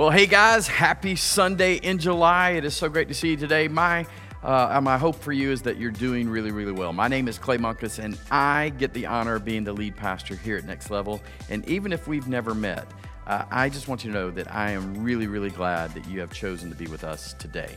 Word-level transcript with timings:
Well, 0.00 0.08
hey 0.08 0.24
guys, 0.24 0.66
happy 0.66 1.14
Sunday 1.14 1.74
in 1.74 1.98
July. 1.98 2.52
It 2.52 2.64
is 2.64 2.74
so 2.74 2.88
great 2.88 3.08
to 3.08 3.14
see 3.14 3.32
you 3.32 3.36
today. 3.36 3.68
My 3.68 4.06
uh, 4.42 4.80
my 4.82 4.96
hope 4.96 5.16
for 5.16 5.30
you 5.30 5.50
is 5.50 5.60
that 5.60 5.76
you're 5.76 5.90
doing 5.90 6.26
really, 6.26 6.52
really 6.52 6.72
well. 6.72 6.94
My 6.94 7.06
name 7.06 7.28
is 7.28 7.36
Clay 7.36 7.58
Munkus, 7.58 8.02
and 8.02 8.18
I 8.30 8.70
get 8.78 8.94
the 8.94 9.04
honor 9.04 9.34
of 9.34 9.44
being 9.44 9.62
the 9.62 9.74
lead 9.74 9.94
pastor 9.94 10.36
here 10.36 10.56
at 10.56 10.64
Next 10.64 10.90
Level. 10.90 11.20
And 11.50 11.68
even 11.68 11.92
if 11.92 12.08
we've 12.08 12.28
never 12.28 12.54
met, 12.54 12.86
uh, 13.26 13.44
I 13.50 13.68
just 13.68 13.88
want 13.88 14.02
you 14.02 14.10
to 14.10 14.16
know 14.16 14.30
that 14.30 14.50
I 14.50 14.70
am 14.70 15.04
really, 15.04 15.26
really 15.26 15.50
glad 15.50 15.92
that 15.92 16.08
you 16.08 16.18
have 16.20 16.32
chosen 16.32 16.70
to 16.70 16.76
be 16.76 16.86
with 16.86 17.04
us 17.04 17.34
today. 17.34 17.76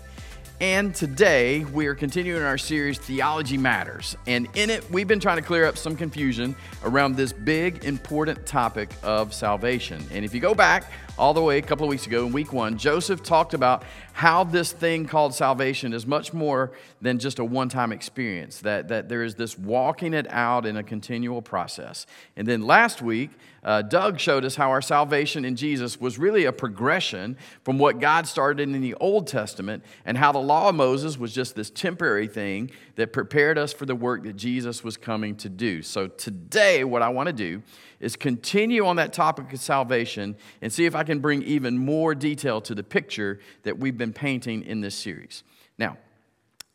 And 0.61 0.95
today 0.95 1.65
we 1.65 1.87
are 1.87 1.95
continuing 1.95 2.43
our 2.43 2.57
series, 2.57 2.97
Theology 2.99 3.57
Matters. 3.57 4.15
And 4.27 4.47
in 4.53 4.69
it, 4.69 4.89
we've 4.89 5.09
been 5.09 5.19
trying 5.19 5.35
to 5.35 5.43
clear 5.43 5.65
up 5.65 5.77
some 5.77 5.97
confusion 5.97 6.55
around 6.85 7.17
this 7.17 7.33
big, 7.33 7.83
important 7.83 8.45
topic 8.45 8.91
of 9.03 9.33
salvation. 9.33 10.01
And 10.11 10.23
if 10.23 10.33
you 10.33 10.39
go 10.39 10.55
back 10.55 10.89
all 11.17 11.33
the 11.33 11.41
way 11.41 11.57
a 11.57 11.61
couple 11.61 11.85
of 11.85 11.89
weeks 11.89 12.07
ago 12.07 12.25
in 12.25 12.33
week 12.33 12.53
one, 12.53 12.77
Joseph 12.77 13.21
talked 13.21 13.53
about 13.53 13.83
how 14.13 14.43
this 14.43 14.71
thing 14.71 15.05
called 15.05 15.33
salvation 15.33 15.91
is 15.91 16.05
much 16.05 16.33
more 16.33 16.71
than 17.01 17.19
just 17.19 17.39
a 17.39 17.43
one 17.43 17.67
time 17.67 17.91
experience, 17.91 18.59
that, 18.59 18.87
that 18.87 19.09
there 19.09 19.23
is 19.23 19.35
this 19.35 19.57
walking 19.57 20.13
it 20.13 20.31
out 20.31 20.65
in 20.65 20.77
a 20.77 20.83
continual 20.83 21.41
process. 21.41 22.05
And 22.37 22.47
then 22.47 22.61
last 22.61 23.01
week, 23.01 23.31
uh, 23.63 23.81
Doug 23.81 24.19
showed 24.19 24.43
us 24.43 24.55
how 24.55 24.69
our 24.69 24.81
salvation 24.81 25.45
in 25.45 25.55
Jesus 25.55 25.99
was 25.99 26.19
really 26.19 26.45
a 26.45 26.51
progression 26.51 27.37
from 27.63 27.79
what 27.79 27.99
God 27.99 28.27
started 28.27 28.67
in 28.67 28.81
the 28.81 28.93
Old 28.95 29.25
Testament 29.25 29.83
and 30.05 30.17
how 30.17 30.31
the 30.31 30.39
law 30.39 30.69
of 30.69 30.75
Moses 30.75 31.17
was 31.17 31.33
just 31.33 31.55
this 31.55 31.69
temporary 31.69 32.27
thing 32.27 32.71
that 32.95 33.13
prepared 33.13 33.57
us 33.57 33.71
for 33.71 33.85
the 33.85 33.95
work 33.95 34.23
that 34.23 34.35
Jesus 34.35 34.83
was 34.83 34.97
coming 34.97 35.35
to 35.37 35.49
do. 35.49 35.81
So 35.81 36.07
today, 36.07 36.83
what 36.83 37.01
I 37.01 37.09
want 37.09 37.27
to 37.27 37.33
do 37.33 37.63
is 38.01 38.17
continue 38.17 38.85
on 38.85 38.97
that 38.97 39.13
topic 39.13 39.53
of 39.53 39.59
salvation 39.61 40.35
and 40.61 40.71
see 40.71 40.85
if 40.85 40.93
I 40.93 41.03
can 41.03 41.19
bring 41.19 41.41
even 41.43 41.77
more 41.77 42.13
detail 42.13 42.59
to 42.61 42.75
the 42.75 42.83
picture 42.83 43.39
that 43.63 43.79
we've 43.79 43.97
been 43.97 44.02
painting 44.11 44.63
in 44.63 44.81
this 44.81 44.95
series. 44.95 45.43
Now, 45.77 45.97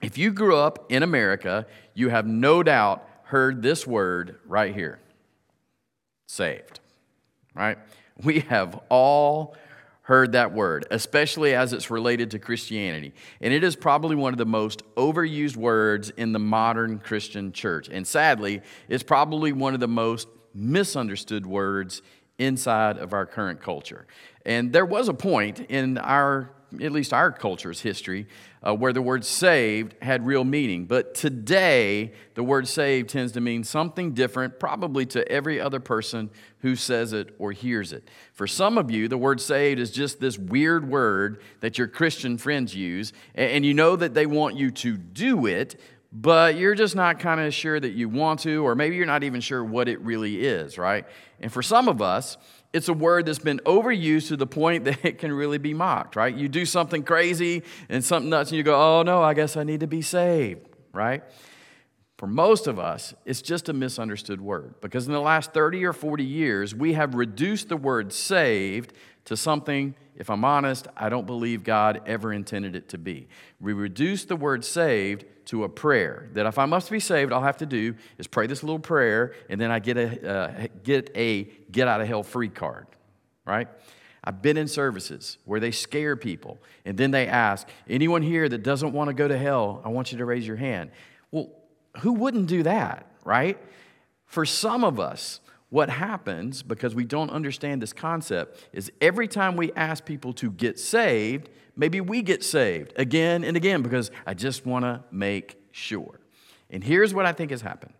if 0.01 0.17
you 0.17 0.33
grew 0.33 0.57
up 0.57 0.87
in 0.91 1.03
America, 1.03 1.67
you 1.95 2.09
have 2.09 2.27
no 2.27 2.62
doubt 2.62 3.07
heard 3.25 3.62
this 3.62 3.87
word 3.87 4.39
right 4.47 4.75
here 4.75 5.01
saved, 6.27 6.81
right? 7.55 7.79
We 8.23 8.41
have 8.41 8.81
all 8.89 9.57
heard 10.03 10.33
that 10.33 10.55
word, 10.55 10.87
especially 10.91 11.55
as 11.55 11.75
it's 11.75 11.91
related 11.91 12.31
to 12.31 12.39
Christianity. 12.39 13.12
And 13.42 13.53
it 13.53 13.63
is 13.63 13.77
probably 13.77 14.17
one 14.17 14.33
of 14.33 14.39
the 14.39 14.47
most 14.47 14.83
overused 14.95 15.57
words 15.57 16.09
in 16.11 16.33
the 16.33 16.39
modern 16.39 16.98
Christian 16.98 17.52
church. 17.52 17.91
And 17.91 18.07
sadly, 18.07 18.63
it's 18.89 19.02
probably 19.02 19.52
one 19.52 19.75
of 19.75 19.81
the 19.81 19.89
most 19.89 20.29
misunderstood 20.55 21.45
words 21.45 22.01
inside 22.39 22.97
of 22.97 23.13
our 23.13 23.27
current 23.27 23.61
culture. 23.61 24.07
And 24.47 24.73
there 24.73 24.86
was 24.86 25.08
a 25.08 25.14
point 25.14 25.61
in 25.69 25.98
our 25.98 26.52
at 26.83 26.92
least 26.92 27.12
our 27.12 27.33
culture's 27.33 27.80
history, 27.80 28.27
uh, 28.62 28.74
where 28.74 28.92
the 28.92 29.02
word 29.02 29.24
saved 29.24 29.95
had 30.02 30.27
real 30.27 30.45
meaning. 30.45 30.84
But 30.84 31.14
today, 31.14 32.12
the 32.34 32.42
word 32.42 32.68
saved 32.68 33.08
tends 33.08 33.33
to 33.33 33.40
mean 33.40 33.64
something 33.64 34.12
different, 34.12 34.58
probably 34.58 35.07
to 35.07 35.27
every 35.30 35.61
other 35.61 35.80
person 35.80 36.30
who 36.61 36.77
says 36.77 37.12
it 37.12 37.34
or 37.39 37.52
hears 37.52 37.92
it. 37.92 38.08
For 38.34 38.46
some 38.46 38.77
of 38.77 38.90
you, 38.90 39.08
the 39.08 39.18
word 39.18 39.40
saved 39.40 39.80
is 39.80 39.90
just 39.90 40.20
this 40.20 40.36
weird 40.36 40.89
word 40.89 41.40
that 41.61 41.78
your 41.78 41.89
Christian 41.89 42.36
friends 42.36 42.74
use, 42.74 43.12
and 43.34 43.64
you 43.64 43.74
know 43.74 43.96
that 43.96 44.14
they 44.14 44.27
want 44.27 44.57
you 44.57 44.70
to 44.73 44.96
do 44.96 45.46
it, 45.46 45.80
but 46.12 46.57
you're 46.57 46.74
just 46.74 46.96
not 46.96 47.20
kind 47.20 47.40
of 47.40 47.52
sure 47.52 47.78
that 47.78 47.92
you 47.92 48.08
want 48.08 48.40
to, 48.40 48.67
or 48.67 48.74
maybe 48.74 48.96
you're 48.96 49.07
not 49.07 49.24
even 49.24 49.40
sure 49.40 49.62
what 49.62 49.89
it 49.89 50.01
really 50.01 50.46
is, 50.46 50.78
right? 50.78 51.05
And 51.40 51.52
for 51.52 51.62
some 51.62 51.89
of 51.89 52.01
us, 52.02 52.36
it's 52.73 52.89
a 52.89 52.92
word 52.92 53.27
that's 53.27 53.39
been 53.39 53.61
overused 53.64 54.29
to 54.29 54.36
the 54.36 54.46
point 54.46 54.84
that 54.86 55.05
it 55.05 55.18
can 55.18 55.33
really 55.33 55.58
be 55.58 55.74
mocked, 55.74 56.17
right? 56.17 56.34
You 56.34 56.48
do 56.48 56.64
something 56.64 57.02
crazy 57.02 57.62
and 57.89 58.05
something 58.05 58.30
nuts, 58.30 58.51
and 58.51 58.56
you 58.56 58.62
go, 58.62 58.74
oh 58.74 59.02
no, 59.02 59.23
I 59.23 59.34
guess 59.34 59.56
I 59.56 59.64
need 59.64 59.80
to 59.80 59.86
be 59.86 60.02
saved, 60.02 60.68
right? 60.92 61.23
For 62.18 62.27
most 62.27 62.67
of 62.67 62.80
us, 62.80 63.14
it's 63.24 63.40
just 63.40 63.68
a 63.68 63.73
misunderstood 63.73 64.40
word 64.40 64.74
because 64.80 65.07
in 65.07 65.12
the 65.12 65.20
last 65.20 65.52
30 65.52 65.84
or 65.84 65.92
40 65.92 66.24
years, 66.24 66.74
we 66.74 66.95
have 66.95 67.14
reduced 67.14 67.68
the 67.68 67.77
word 67.77 68.12
saved 68.12 68.92
to 69.28 69.36
something, 69.36 69.94
if 70.16 70.30
I'm 70.30 70.44
honest, 70.44 70.89
I 70.96 71.08
don't 71.08 71.27
believe 71.27 71.62
God 71.62 72.00
ever 72.06 72.33
intended 72.33 72.74
it 72.74 72.89
to 72.90 72.98
be. 72.98 73.28
We 73.61 73.72
reduce 73.72 74.24
the 74.24 74.36
word 74.36 74.64
saved 74.64 75.24
to 75.46 75.64
a 75.64 75.68
prayer 75.68 76.28
that 76.33 76.46
if 76.46 76.58
I 76.58 76.64
must 76.64 76.90
be 76.90 76.98
saved, 76.98 77.33
all 77.33 77.42
I 77.42 77.46
have 77.46 77.58
to 77.58 77.66
do 77.66 77.94
is 78.16 78.27
pray 78.27 78.46
this 78.46 78.62
little 78.62 78.78
prayer, 78.78 79.34
and 79.48 79.61
then 79.61 79.70
I 79.70 79.78
get 79.78 79.96
a 79.96 80.30
uh, 80.30 80.66
get 80.83 81.11
a 81.14 81.44
get 81.70 81.89
out 81.89 82.00
of 82.00 82.08
hell 82.08 82.22
free 82.22 82.48
card, 82.48 82.86
right? 83.44 83.68
I've 84.24 84.42
been 84.42 84.56
in 84.56 84.66
services 84.66 85.39
where 85.45 85.60
they 85.60 85.70
scare 85.70 86.16
people, 86.16 86.58
and 86.84 86.96
then 86.98 87.10
they 87.10 87.27
ask, 87.27 87.68
anyone 87.89 88.22
here 88.22 88.48
that 88.48 88.62
doesn't 88.62 88.92
want 88.92 89.08
to 89.08 89.14
go 89.14 89.28
to 89.28 89.39
hell, 89.39 89.80
I 89.84 89.89
want 89.89 90.10
you 90.10 90.18
to 90.18 90.24
raise 90.24 90.46
your 90.46 90.56
hand. 90.56 90.90
Well, 91.30 91.50
who 91.98 92.14
wouldn't 92.14 92.46
do 92.46 92.62
that, 92.62 93.06
right? 93.24 93.58
For 94.27 94.45
some 94.45 94.84
of 94.84 94.98
us, 94.98 95.40
what 95.70 95.90
happens 95.90 96.62
because 96.62 96.95
we 96.95 97.05
don't 97.05 97.30
understand 97.30 97.83
this 97.83 97.92
concept 97.92 98.68
is 98.73 98.90
every 99.01 99.29
time 99.29 99.56
we 99.56 99.73
ask 99.73 100.05
people 100.05 100.33
to 100.34 100.51
get 100.51 100.79
saved, 100.79 101.51
maybe 101.77 102.01
we 102.01 102.23
get 102.23 102.42
saved 102.42 102.92
again 102.96 103.45
and 103.45 103.56
again 103.56 103.83
because 103.83 104.11
I 104.27 104.34
just 104.34 104.64
want 104.64 104.84
to 104.84 105.02
make 105.11 105.62
sure. 105.70 106.20
And 106.70 106.83
here's 106.83 107.12
what 107.12 107.27
I 107.27 107.33
think 107.33 107.51
has 107.51 107.62
happened 107.62 107.92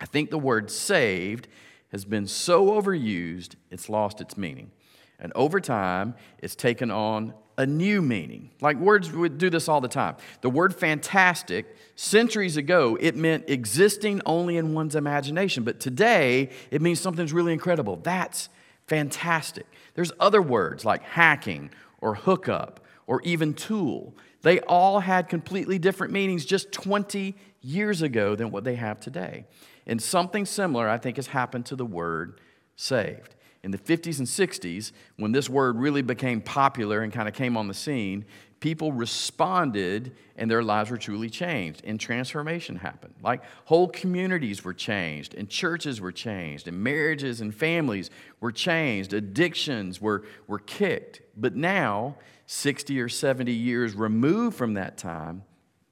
I 0.00 0.06
think 0.06 0.30
the 0.30 0.38
word 0.38 0.70
saved 0.70 1.48
has 1.92 2.04
been 2.04 2.26
so 2.26 2.66
overused, 2.66 3.54
it's 3.70 3.88
lost 3.88 4.20
its 4.20 4.36
meaning. 4.36 4.72
And 5.18 5.32
over 5.34 5.60
time, 5.60 6.14
it's 6.38 6.54
taken 6.54 6.90
on 6.90 7.34
a 7.58 7.66
new 7.66 8.02
meaning. 8.02 8.50
Like 8.60 8.76
words 8.76 9.10
would 9.12 9.38
do 9.38 9.48
this 9.48 9.68
all 9.68 9.80
the 9.80 9.88
time. 9.88 10.16
The 10.42 10.50
word 10.50 10.74
fantastic, 10.74 11.76
centuries 11.94 12.56
ago, 12.56 12.98
it 13.00 13.16
meant 13.16 13.48
existing 13.48 14.20
only 14.26 14.56
in 14.56 14.74
one's 14.74 14.94
imagination. 14.94 15.64
But 15.64 15.80
today, 15.80 16.50
it 16.70 16.82
means 16.82 17.00
something's 17.00 17.32
really 17.32 17.52
incredible. 17.52 17.96
That's 17.96 18.48
fantastic. 18.86 19.66
There's 19.94 20.12
other 20.20 20.42
words 20.42 20.84
like 20.84 21.02
hacking 21.02 21.70
or 22.00 22.14
hookup 22.14 22.84
or 23.06 23.22
even 23.22 23.54
tool. 23.54 24.14
They 24.42 24.60
all 24.60 25.00
had 25.00 25.28
completely 25.28 25.78
different 25.78 26.12
meanings 26.12 26.44
just 26.44 26.72
20 26.72 27.34
years 27.62 28.02
ago 28.02 28.34
than 28.34 28.50
what 28.50 28.64
they 28.64 28.74
have 28.74 29.00
today. 29.00 29.46
And 29.86 30.02
something 30.02 30.44
similar, 30.44 30.88
I 30.88 30.98
think, 30.98 31.16
has 31.16 31.28
happened 31.28 31.66
to 31.66 31.76
the 31.76 31.86
word 31.86 32.40
saved 32.76 33.35
in 33.66 33.72
the 33.72 33.78
50s 33.78 34.20
and 34.20 34.28
60s, 34.28 34.92
when 35.16 35.32
this 35.32 35.50
word 35.50 35.76
really 35.76 36.00
became 36.00 36.40
popular 36.40 37.02
and 37.02 37.12
kind 37.12 37.26
of 37.26 37.34
came 37.34 37.56
on 37.56 37.66
the 37.66 37.74
scene, 37.74 38.24
people 38.60 38.92
responded 38.92 40.12
and 40.36 40.48
their 40.48 40.62
lives 40.62 40.88
were 40.88 40.96
truly 40.96 41.28
changed 41.28 41.82
and 41.84 41.98
transformation 41.98 42.76
happened. 42.76 43.14
Like 43.24 43.42
whole 43.64 43.88
communities 43.88 44.62
were 44.62 44.72
changed 44.72 45.34
and 45.34 45.50
churches 45.50 46.00
were 46.00 46.12
changed 46.12 46.68
and 46.68 46.80
marriages 46.80 47.40
and 47.40 47.52
families 47.52 48.08
were 48.38 48.52
changed, 48.52 49.12
addictions 49.12 50.00
were, 50.00 50.22
were 50.46 50.60
kicked. 50.60 51.22
But 51.36 51.56
now, 51.56 52.14
60 52.46 53.00
or 53.00 53.08
70 53.08 53.50
years 53.50 53.96
removed 53.96 54.56
from 54.56 54.74
that 54.74 54.96
time, 54.96 55.42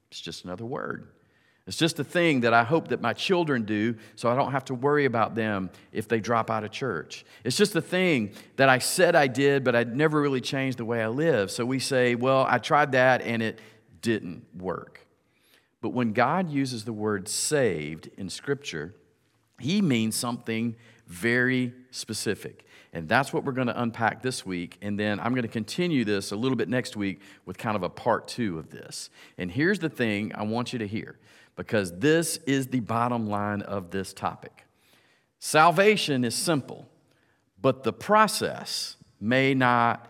it's 0.09 0.21
just 0.21 0.45
another 0.45 0.65
word. 0.65 1.09
It's 1.67 1.77
just 1.77 1.99
a 1.99 2.03
thing 2.03 2.41
that 2.41 2.53
I 2.53 2.63
hope 2.63 2.89
that 2.89 3.01
my 3.01 3.13
children 3.13 3.63
do 3.63 3.95
so 4.15 4.29
I 4.29 4.35
don't 4.35 4.51
have 4.51 4.65
to 4.65 4.75
worry 4.75 5.05
about 5.05 5.33
them 5.33 5.71
if 5.91 6.07
they 6.07 6.19
drop 6.19 6.51
out 6.51 6.63
of 6.63 6.71
church. 6.71 7.25
It's 7.43 7.57
just 7.57 7.75
a 7.75 7.81
thing 7.81 8.33
that 8.57 8.69
I 8.69 8.77
said 8.77 9.15
I 9.15 9.25
did, 9.25 9.63
but 9.63 9.75
I'd 9.75 9.95
never 9.95 10.21
really 10.21 10.41
changed 10.41 10.77
the 10.77 10.85
way 10.85 11.01
I 11.01 11.07
live. 11.07 11.49
So 11.49 11.65
we 11.65 11.79
say, 11.79 12.13
well, 12.13 12.45
I 12.47 12.59
tried 12.59 12.91
that 12.91 13.23
and 13.23 13.41
it 13.41 13.59
didn't 14.01 14.45
work. 14.55 15.07
But 15.81 15.89
when 15.89 16.13
God 16.13 16.51
uses 16.51 16.85
the 16.85 16.93
word 16.93 17.27
saved 17.27 18.09
in 18.15 18.29
Scripture, 18.29 18.93
He 19.59 19.81
means 19.81 20.15
something 20.15 20.75
very 21.07 21.73
specific. 21.89 22.65
And 22.93 23.09
that's 23.09 23.33
what 23.33 23.43
we're 23.43 23.51
going 23.51 23.67
to 23.67 23.81
unpack 23.81 24.21
this 24.21 24.45
week. 24.45 24.77
And 24.81 24.97
then 24.99 25.19
I'm 25.19 25.33
going 25.33 25.43
to 25.43 25.47
continue 25.47 26.05
this 26.05 26.31
a 26.31 26.35
little 26.35 26.55
bit 26.55 26.69
next 26.69 26.95
week 26.95 27.21
with 27.45 27.57
kind 27.57 27.75
of 27.75 27.83
a 27.83 27.89
part 27.89 28.27
two 28.27 28.57
of 28.57 28.69
this. 28.69 29.09
And 29.37 29.51
here's 29.51 29.79
the 29.79 29.89
thing 29.89 30.31
I 30.33 30.43
want 30.43 30.71
you 30.71 30.79
to 30.79 30.87
hear 30.87 31.17
because 31.55 31.97
this 31.99 32.37
is 32.45 32.67
the 32.67 32.81
bottom 32.81 33.27
line 33.27 33.61
of 33.61 33.91
this 33.91 34.13
topic. 34.13 34.65
Salvation 35.39 36.23
is 36.23 36.35
simple, 36.35 36.87
but 37.61 37.83
the 37.83 37.93
process 37.93 38.97
may 39.19 39.53
not 39.53 40.07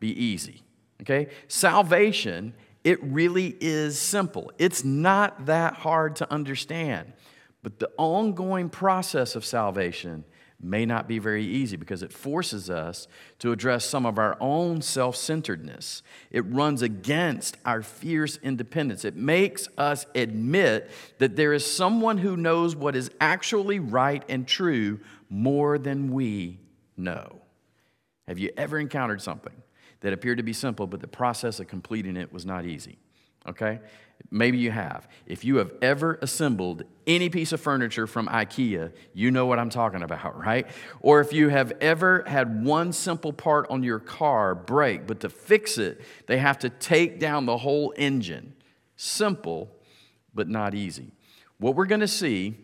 be 0.00 0.08
easy. 0.08 0.62
Okay? 1.02 1.28
Salvation, 1.46 2.54
it 2.84 3.02
really 3.02 3.56
is 3.60 3.98
simple. 3.98 4.50
It's 4.58 4.84
not 4.84 5.46
that 5.46 5.74
hard 5.74 6.16
to 6.16 6.32
understand. 6.32 7.12
But 7.62 7.78
the 7.78 7.90
ongoing 7.96 8.68
process 8.68 9.34
of 9.34 9.44
salvation 9.44 10.24
may 10.60 10.84
not 10.84 11.06
be 11.06 11.18
very 11.18 11.44
easy 11.44 11.76
because 11.76 12.02
it 12.02 12.12
forces 12.12 12.68
us 12.68 13.06
to 13.38 13.52
address 13.52 13.84
some 13.84 14.04
of 14.04 14.18
our 14.18 14.36
own 14.40 14.82
self 14.82 15.14
centeredness. 15.14 16.02
It 16.30 16.40
runs 16.46 16.82
against 16.82 17.56
our 17.64 17.82
fierce 17.82 18.38
independence. 18.42 19.04
It 19.04 19.16
makes 19.16 19.68
us 19.78 20.06
admit 20.14 20.90
that 21.18 21.36
there 21.36 21.52
is 21.52 21.64
someone 21.64 22.18
who 22.18 22.36
knows 22.36 22.74
what 22.74 22.96
is 22.96 23.10
actually 23.20 23.78
right 23.78 24.24
and 24.28 24.46
true 24.46 25.00
more 25.30 25.78
than 25.78 26.12
we 26.12 26.58
know. 26.96 27.40
Have 28.26 28.38
you 28.38 28.50
ever 28.56 28.78
encountered 28.78 29.22
something 29.22 29.54
that 30.00 30.12
appeared 30.12 30.38
to 30.38 30.42
be 30.42 30.52
simple, 30.52 30.86
but 30.86 31.00
the 31.00 31.08
process 31.08 31.60
of 31.60 31.68
completing 31.68 32.16
it 32.16 32.32
was 32.32 32.44
not 32.44 32.64
easy? 32.66 32.98
Okay? 33.48 33.80
Maybe 34.30 34.58
you 34.58 34.70
have. 34.70 35.08
If 35.26 35.44
you 35.44 35.56
have 35.56 35.72
ever 35.80 36.18
assembled 36.20 36.84
any 37.06 37.30
piece 37.30 37.52
of 37.52 37.60
furniture 37.60 38.06
from 38.06 38.28
IKEA, 38.28 38.92
you 39.14 39.30
know 39.30 39.46
what 39.46 39.58
I'm 39.58 39.70
talking 39.70 40.02
about, 40.02 40.38
right? 40.44 40.66
Or 41.00 41.20
if 41.20 41.32
you 41.32 41.48
have 41.48 41.72
ever 41.80 42.24
had 42.26 42.64
one 42.64 42.92
simple 42.92 43.32
part 43.32 43.66
on 43.70 43.82
your 43.82 43.98
car 43.98 44.54
break, 44.54 45.06
but 45.06 45.20
to 45.20 45.28
fix 45.28 45.78
it, 45.78 46.02
they 46.26 46.38
have 46.38 46.58
to 46.60 46.68
take 46.68 47.18
down 47.18 47.46
the 47.46 47.56
whole 47.56 47.94
engine. 47.96 48.54
Simple, 48.96 49.70
but 50.34 50.48
not 50.48 50.74
easy. 50.74 51.12
What 51.58 51.74
we're 51.74 51.86
going 51.86 52.00
to 52.00 52.08
see 52.08 52.56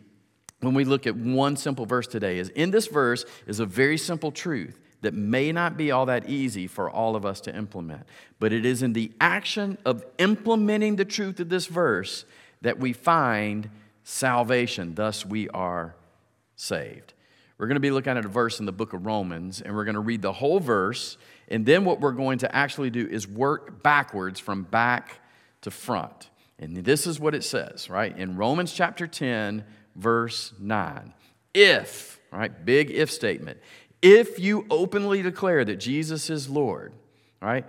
when 0.61 0.75
we 0.75 0.85
look 0.85 1.07
at 1.07 1.17
one 1.17 1.57
simple 1.57 1.87
verse 1.87 2.07
today 2.07 2.39
is 2.39 2.49
in 2.51 2.71
this 2.71 2.87
verse 2.87 3.25
is 3.47 3.61
a 3.61 3.67
very 3.67 3.99
simple 3.99 4.31
truth 4.31 4.79
that 5.05 5.15
may 5.15 5.53
not 5.53 5.77
be 5.77 5.91
all 5.91 6.07
that 6.07 6.29
easy 6.29 6.67
for 6.67 6.91
all 6.91 7.15
of 7.15 7.25
us 7.25 7.41
to 7.43 7.57
implement. 7.57 8.03
But 8.39 8.53
it 8.53 8.67
is 8.67 8.83
in 8.83 8.93
the 8.93 9.13
action 9.21 9.79
of 9.85 10.05
implementing 10.19 10.97
the 10.97 11.05
truth 11.05 11.39
of 11.41 11.49
this 11.49 11.67
verse 11.67 12.25
that 12.63 12.79
we 12.79 12.93
find 12.93 13.71
salvation. 14.03 14.95
Thus, 14.95 15.25
we 15.25 15.49
are 15.51 15.95
saved. 16.57 17.15
We're 17.59 17.67
going 17.67 17.77
to 17.77 17.81
be 17.81 17.91
looking 17.91 18.17
at 18.17 18.25
a 18.25 18.29
verse 18.29 18.59
in 18.59 18.67
the 18.67 18.73
book 18.73 18.93
of 18.93 19.07
Romans, 19.07 19.61
and 19.61 19.75
we're 19.75 19.85
going 19.85 19.95
to 19.95 20.01
read 20.01 20.23
the 20.23 20.33
whole 20.33 20.59
verse. 20.59 21.17
And 21.49 21.65
then, 21.65 21.85
what 21.85 22.01
we're 22.01 22.13
going 22.13 22.39
to 22.39 22.55
actually 22.55 22.91
do 22.91 23.07
is 23.07 23.29
work 23.29 23.83
backwards 23.83 24.41
from 24.41 24.63
back 24.65 25.21
to 25.61 25.71
front. 25.71 26.31
And 26.59 26.77
this 26.77 27.07
is 27.07 27.21
what 27.21 27.35
it 27.35 27.45
says, 27.45 27.91
right? 27.91 28.17
In 28.17 28.37
Romans 28.37 28.73
chapter 28.73 29.07
10, 29.07 29.65
verse 29.95 30.53
9. 30.59 31.13
If, 31.53 32.19
right, 32.33 32.65
big 32.65 32.91
if 32.91 33.11
statement, 33.11 33.59
if 34.05 34.39
you 34.39 34.67
openly 34.69 35.23
declare 35.23 35.65
that 35.65 35.77
Jesus 35.77 36.29
is 36.29 36.51
Lord, 36.51 36.93
all 37.41 37.49
right, 37.49 37.65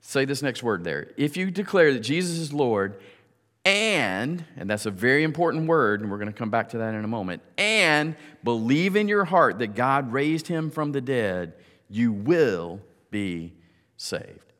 say 0.00 0.24
this 0.24 0.42
next 0.42 0.64
word 0.64 0.82
there. 0.82 1.12
If 1.16 1.36
you 1.36 1.48
declare 1.52 1.92
that 1.92 2.00
Jesus 2.00 2.38
is 2.38 2.52
Lord, 2.52 3.00
and, 3.64 4.44
and 4.56 4.68
that's 4.68 4.86
a 4.86 4.90
very 4.90 5.22
important 5.22 5.68
word, 5.68 6.00
and 6.00 6.10
we're 6.10 6.18
going 6.18 6.30
to 6.30 6.36
come 6.36 6.50
back 6.50 6.70
to 6.70 6.78
that 6.78 6.94
in 6.94 7.04
a 7.04 7.08
moment, 7.08 7.40
and 7.56 8.16
believe 8.42 8.96
in 8.96 9.06
your 9.06 9.24
heart 9.24 9.60
that 9.60 9.76
God 9.76 10.12
raised 10.12 10.48
him 10.48 10.72
from 10.72 10.90
the 10.90 11.00
dead, 11.00 11.54
you 11.88 12.10
will 12.10 12.80
be 13.12 13.54
saved. 13.96 14.52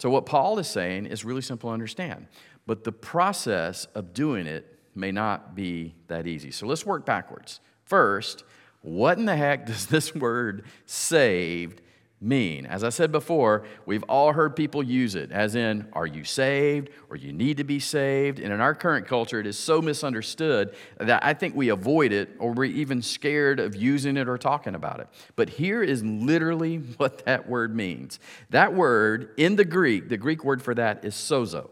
So, 0.00 0.10
what 0.10 0.26
Paul 0.26 0.58
is 0.58 0.66
saying 0.66 1.06
is 1.06 1.24
really 1.24 1.42
simple 1.42 1.70
to 1.70 1.74
understand, 1.74 2.26
but 2.66 2.82
the 2.82 2.92
process 2.92 3.84
of 3.94 4.12
doing 4.12 4.48
it 4.48 4.80
may 4.96 5.12
not 5.12 5.54
be 5.54 5.94
that 6.08 6.26
easy. 6.26 6.50
So, 6.50 6.66
let's 6.66 6.84
work 6.84 7.06
backwards. 7.06 7.60
First, 7.84 8.42
what 8.86 9.18
in 9.18 9.24
the 9.24 9.36
heck 9.36 9.66
does 9.66 9.86
this 9.86 10.14
word 10.14 10.64
saved 10.86 11.82
mean? 12.20 12.66
As 12.66 12.84
I 12.84 12.88
said 12.88 13.10
before, 13.10 13.64
we've 13.84 14.04
all 14.04 14.32
heard 14.32 14.54
people 14.54 14.82
use 14.82 15.16
it, 15.16 15.32
as 15.32 15.54
in, 15.56 15.88
are 15.92 16.06
you 16.06 16.22
saved 16.22 16.90
or 17.10 17.16
you 17.16 17.32
need 17.32 17.56
to 17.56 17.64
be 17.64 17.80
saved? 17.80 18.38
And 18.38 18.52
in 18.52 18.60
our 18.60 18.74
current 18.74 19.06
culture, 19.06 19.40
it 19.40 19.46
is 19.46 19.58
so 19.58 19.82
misunderstood 19.82 20.74
that 20.98 21.24
I 21.24 21.34
think 21.34 21.56
we 21.56 21.68
avoid 21.68 22.12
it 22.12 22.30
or 22.38 22.52
we're 22.52 22.64
even 22.64 23.02
scared 23.02 23.58
of 23.58 23.74
using 23.74 24.16
it 24.16 24.28
or 24.28 24.38
talking 24.38 24.76
about 24.76 25.00
it. 25.00 25.08
But 25.34 25.50
here 25.50 25.82
is 25.82 26.04
literally 26.04 26.76
what 26.96 27.24
that 27.26 27.48
word 27.48 27.74
means. 27.74 28.20
That 28.50 28.72
word 28.72 29.30
in 29.36 29.56
the 29.56 29.64
Greek, 29.64 30.08
the 30.08 30.16
Greek 30.16 30.44
word 30.44 30.62
for 30.62 30.74
that 30.76 31.04
is 31.04 31.14
sozo. 31.14 31.70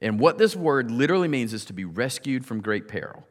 And 0.00 0.18
what 0.18 0.38
this 0.38 0.56
word 0.56 0.90
literally 0.90 1.28
means 1.28 1.52
is 1.52 1.66
to 1.66 1.72
be 1.72 1.84
rescued 1.84 2.44
from 2.44 2.60
great 2.60 2.88
peril. 2.88 3.24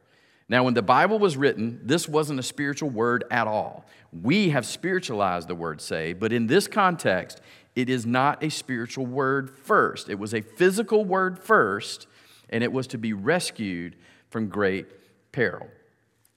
Now, 0.52 0.64
when 0.64 0.74
the 0.74 0.82
Bible 0.82 1.18
was 1.18 1.38
written, 1.38 1.80
this 1.82 2.06
wasn't 2.06 2.38
a 2.38 2.42
spiritual 2.42 2.90
word 2.90 3.24
at 3.30 3.46
all. 3.46 3.86
We 4.12 4.50
have 4.50 4.66
spiritualized 4.66 5.48
the 5.48 5.54
word 5.54 5.80
say, 5.80 6.12
but 6.12 6.30
in 6.30 6.46
this 6.46 6.68
context, 6.68 7.40
it 7.74 7.88
is 7.88 8.04
not 8.04 8.44
a 8.44 8.50
spiritual 8.50 9.06
word 9.06 9.48
first. 9.48 10.10
It 10.10 10.18
was 10.18 10.34
a 10.34 10.42
physical 10.42 11.06
word 11.06 11.38
first, 11.38 12.06
and 12.50 12.62
it 12.62 12.70
was 12.70 12.86
to 12.88 12.98
be 12.98 13.14
rescued 13.14 13.96
from 14.28 14.48
great 14.48 14.88
peril. 15.32 15.68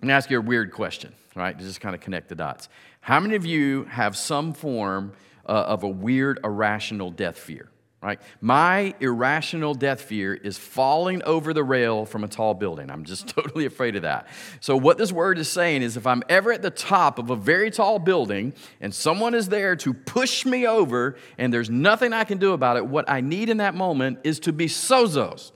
Let 0.02 0.08
me 0.08 0.14
ask 0.14 0.30
you 0.30 0.38
a 0.38 0.42
weird 0.42 0.72
question, 0.72 1.14
right? 1.36 1.60
To 1.60 1.66
just 1.66 1.82
kind 1.82 1.94
of 1.94 2.00
connect 2.00 2.30
the 2.30 2.36
dots. 2.36 2.70
How 3.02 3.20
many 3.20 3.36
of 3.36 3.46
you 3.46 3.84
have 3.84 4.16
some 4.16 4.54
form 4.54 5.12
uh, 5.46 5.52
of 5.52 5.84
a 5.84 5.90
weird, 5.90 6.40
irrational 6.42 7.12
death 7.12 7.38
fear? 7.38 7.70
Right? 8.06 8.22
My 8.40 8.94
irrational 9.00 9.74
death 9.74 10.02
fear 10.02 10.36
is 10.36 10.60
falling 10.60 11.24
over 11.24 11.54
the 11.54 11.64
rail 11.64 12.06
from 12.06 12.24
a 12.24 12.28
tall 12.28 12.54
building. 12.54 12.92
I'm 12.92 13.04
just 13.04 13.28
totally 13.36 13.66
afraid 13.66 13.96
of 13.96 14.04
that. 14.04 14.28
So, 14.60 14.78
what 14.78 15.00
this 15.00 15.12
word 15.12 15.40
is 15.40 15.50
saying 15.50 15.82
is 15.82 15.98
if 15.98 16.06
I'm 16.06 16.22
ever 16.30 16.52
at 16.52 16.62
the 16.62 16.70
top 16.70 17.18
of 17.18 17.32
a 17.32 17.36
very 17.36 17.72
tall 17.72 17.98
building 17.98 18.54
and 18.80 18.94
someone 18.94 19.34
is 19.34 19.50
there 19.50 19.76
to 19.78 19.92
push 19.92 20.46
me 20.46 20.68
over 20.68 21.18
and 21.40 21.52
there's 21.52 21.72
nothing 21.72 22.14
I 22.14 22.26
can 22.26 22.38
do 22.38 22.54
about 22.54 22.78
it, 22.78 22.86
what 22.86 23.10
I 23.10 23.22
need 23.22 23.50
in 23.50 23.58
that 23.58 23.74
moment 23.74 24.20
is 24.24 24.40
to 24.42 24.54
be 24.54 24.68
sozos, 24.68 25.52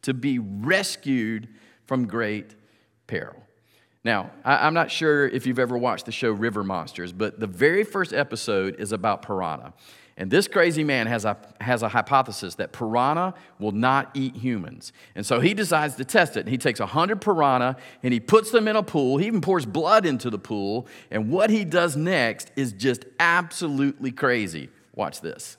to 0.00 0.14
be 0.14 0.38
rescued 0.38 1.48
from 1.84 2.06
great 2.06 2.54
peril. 3.08 3.36
Now, 4.02 4.30
I'm 4.46 4.72
not 4.72 4.90
sure 4.90 5.28
if 5.28 5.46
you've 5.46 5.58
ever 5.58 5.76
watched 5.76 6.06
the 6.06 6.12
show 6.12 6.30
River 6.30 6.64
Monsters, 6.64 7.12
but 7.12 7.38
the 7.38 7.46
very 7.46 7.84
first 7.84 8.14
episode 8.14 8.76
is 8.80 8.92
about 8.92 9.20
piranha. 9.20 9.74
And 10.16 10.30
this 10.30 10.48
crazy 10.48 10.84
man 10.84 11.06
has 11.06 11.24
a, 11.24 11.36
has 11.60 11.82
a 11.82 11.88
hypothesis 11.88 12.56
that 12.56 12.72
piranha 12.72 13.34
will 13.58 13.72
not 13.72 14.10
eat 14.14 14.36
humans. 14.36 14.92
And 15.14 15.24
so 15.24 15.40
he 15.40 15.54
decides 15.54 15.96
to 15.96 16.04
test 16.04 16.36
it. 16.36 16.46
He 16.46 16.58
takes 16.58 16.80
100 16.80 17.20
piranha 17.20 17.76
and 18.02 18.12
he 18.12 18.20
puts 18.20 18.50
them 18.50 18.68
in 18.68 18.76
a 18.76 18.82
pool. 18.82 19.16
He 19.16 19.26
even 19.26 19.40
pours 19.40 19.64
blood 19.64 20.04
into 20.04 20.28
the 20.28 20.38
pool. 20.38 20.86
And 21.10 21.30
what 21.30 21.50
he 21.50 21.64
does 21.64 21.96
next 21.96 22.50
is 22.56 22.72
just 22.72 23.04
absolutely 23.18 24.12
crazy. 24.12 24.68
Watch 24.94 25.20
this. 25.20 25.56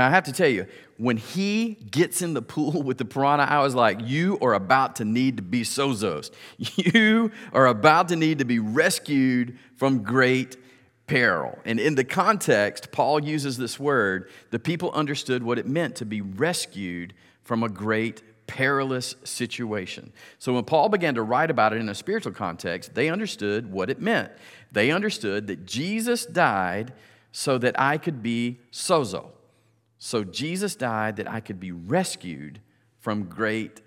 Now, 0.00 0.06
I 0.06 0.10
have 0.12 0.24
to 0.24 0.32
tell 0.32 0.48
you, 0.48 0.64
when 0.96 1.18
he 1.18 1.74
gets 1.74 2.22
in 2.22 2.32
the 2.32 2.40
pool 2.40 2.82
with 2.82 2.96
the 2.96 3.04
piranha, 3.04 3.44
I 3.44 3.58
was 3.58 3.74
like, 3.74 4.00
You 4.02 4.38
are 4.40 4.54
about 4.54 4.96
to 4.96 5.04
need 5.04 5.36
to 5.36 5.42
be 5.42 5.60
sozos. 5.60 6.30
You 6.94 7.30
are 7.52 7.66
about 7.66 8.08
to 8.08 8.16
need 8.16 8.38
to 8.38 8.46
be 8.46 8.60
rescued 8.60 9.58
from 9.76 10.02
great 10.02 10.56
peril. 11.06 11.58
And 11.66 11.78
in 11.78 11.96
the 11.96 12.04
context, 12.04 12.92
Paul 12.92 13.22
uses 13.22 13.58
this 13.58 13.78
word. 13.78 14.30
The 14.50 14.58
people 14.58 14.90
understood 14.92 15.42
what 15.42 15.58
it 15.58 15.66
meant 15.66 15.96
to 15.96 16.06
be 16.06 16.22
rescued 16.22 17.12
from 17.42 17.62
a 17.62 17.68
great 17.68 18.22
perilous 18.46 19.16
situation. 19.24 20.14
So 20.38 20.54
when 20.54 20.64
Paul 20.64 20.88
began 20.88 21.14
to 21.16 21.22
write 21.22 21.50
about 21.50 21.74
it 21.74 21.76
in 21.76 21.90
a 21.90 21.94
spiritual 21.94 22.32
context, 22.32 22.94
they 22.94 23.10
understood 23.10 23.70
what 23.70 23.90
it 23.90 24.00
meant. 24.00 24.32
They 24.72 24.92
understood 24.92 25.46
that 25.48 25.66
Jesus 25.66 26.24
died 26.24 26.94
so 27.32 27.58
that 27.58 27.78
I 27.78 27.98
could 27.98 28.22
be 28.22 28.60
sozo 28.72 29.32
so 30.02 30.24
Jesus 30.24 30.74
died 30.74 31.16
that 31.16 31.30
I 31.30 31.40
could 31.40 31.60
be 31.60 31.72
rescued 31.72 32.60
from 33.00 33.24
great 33.24 33.82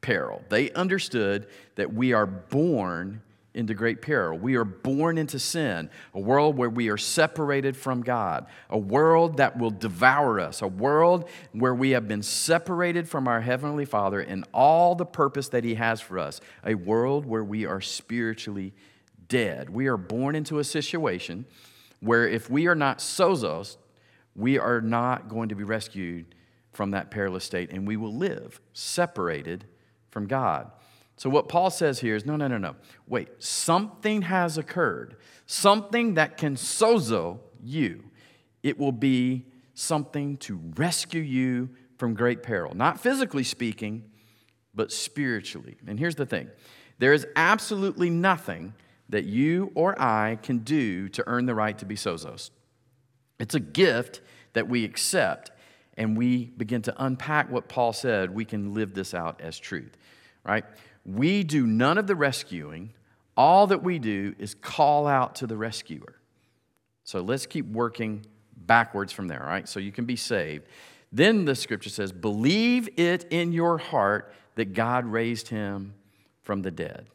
peril. 0.00 0.42
They 0.48 0.70
understood 0.72 1.48
that 1.76 1.92
we 1.92 2.14
are 2.14 2.24
born 2.24 3.20
into 3.52 3.74
great 3.74 4.00
peril. 4.00 4.38
We 4.38 4.56
are 4.56 4.64
born 4.64 5.18
into 5.18 5.38
sin, 5.38 5.90
a 6.14 6.20
world 6.20 6.56
where 6.56 6.70
we 6.70 6.88
are 6.88 6.96
separated 6.96 7.76
from 7.76 8.00
God, 8.00 8.46
a 8.70 8.78
world 8.78 9.36
that 9.36 9.58
will 9.58 9.70
devour 9.70 10.40
us, 10.40 10.62
a 10.62 10.66
world 10.66 11.28
where 11.52 11.74
we 11.74 11.90
have 11.90 12.08
been 12.08 12.22
separated 12.22 13.06
from 13.06 13.28
our 13.28 13.42
Heavenly 13.42 13.84
Father 13.84 14.20
and 14.20 14.46
all 14.54 14.94
the 14.94 15.04
purpose 15.04 15.48
that 15.48 15.64
He 15.64 15.74
has 15.74 16.00
for 16.00 16.18
us, 16.18 16.40
a 16.64 16.74
world 16.74 17.26
where 17.26 17.44
we 17.44 17.66
are 17.66 17.82
spiritually 17.82 18.72
dead. 19.28 19.68
We 19.68 19.88
are 19.88 19.98
born 19.98 20.36
into 20.36 20.58
a 20.58 20.64
situation 20.64 21.44
where 22.00 22.26
if 22.26 22.48
we 22.48 22.66
are 22.66 22.74
not 22.74 23.00
sozos, 23.00 23.76
we 24.34 24.58
are 24.58 24.80
not 24.80 25.28
going 25.28 25.48
to 25.48 25.54
be 25.54 25.64
rescued 25.64 26.34
from 26.72 26.92
that 26.92 27.10
perilous 27.10 27.44
state 27.44 27.70
and 27.72 27.86
we 27.86 27.96
will 27.96 28.14
live 28.14 28.60
separated 28.72 29.64
from 30.10 30.26
God. 30.26 30.70
So, 31.16 31.28
what 31.28 31.48
Paul 31.48 31.70
says 31.70 32.00
here 32.00 32.16
is 32.16 32.24
no, 32.24 32.36
no, 32.36 32.48
no, 32.48 32.56
no. 32.56 32.76
Wait, 33.06 33.28
something 33.38 34.22
has 34.22 34.56
occurred, 34.56 35.16
something 35.44 36.14
that 36.14 36.38
can 36.38 36.56
sozo 36.56 37.40
you. 37.62 38.04
It 38.62 38.78
will 38.78 38.92
be 38.92 39.46
something 39.74 40.36
to 40.38 40.60
rescue 40.76 41.20
you 41.20 41.70
from 41.98 42.14
great 42.14 42.42
peril, 42.42 42.74
not 42.74 43.00
physically 43.00 43.44
speaking, 43.44 44.04
but 44.74 44.90
spiritually. 44.90 45.76
And 45.86 45.98
here's 45.98 46.14
the 46.14 46.26
thing 46.26 46.50
there 46.98 47.12
is 47.12 47.26
absolutely 47.36 48.10
nothing 48.10 48.74
that 49.08 49.24
you 49.24 49.72
or 49.74 50.00
I 50.00 50.38
can 50.42 50.58
do 50.58 51.08
to 51.10 51.24
earn 51.26 51.46
the 51.46 51.54
right 51.54 51.76
to 51.78 51.84
be 51.84 51.96
sozos. 51.96 52.50
It's 53.40 53.56
a 53.56 53.60
gift 53.60 54.20
that 54.52 54.68
we 54.68 54.84
accept, 54.84 55.50
and 55.96 56.16
we 56.16 56.44
begin 56.44 56.82
to 56.82 57.04
unpack 57.04 57.50
what 57.50 57.68
Paul 57.68 57.92
said. 57.92 58.32
We 58.32 58.44
can 58.44 58.74
live 58.74 58.94
this 58.94 59.14
out 59.14 59.40
as 59.40 59.58
truth, 59.58 59.96
right? 60.44 60.64
we 61.04 61.42
do 61.42 61.66
none 61.66 61.98
of 61.98 62.06
the 62.06 62.14
rescuing. 62.14 62.92
All 63.36 63.66
that 63.68 63.82
we 63.82 63.98
do 63.98 64.34
is 64.38 64.54
call 64.54 65.06
out 65.06 65.36
to 65.36 65.46
the 65.46 65.56
rescuer. 65.56 66.16
So 67.04 67.20
let's 67.20 67.46
keep 67.46 67.66
working 67.66 68.26
backwards 68.56 69.12
from 69.12 69.28
there, 69.28 69.42
right? 69.44 69.68
So 69.68 69.80
you 69.80 69.92
can 69.92 70.04
be 70.04 70.16
saved. 70.16 70.66
Then 71.10 71.44
the 71.44 71.54
scripture 71.54 71.90
says, 71.90 72.12
Believe 72.12 72.88
it 72.98 73.24
in 73.30 73.52
your 73.52 73.78
heart 73.78 74.32
that 74.56 74.74
God 74.74 75.06
raised 75.06 75.48
him 75.48 75.94
from 76.42 76.62
the 76.62 76.70
dead. 76.70 77.06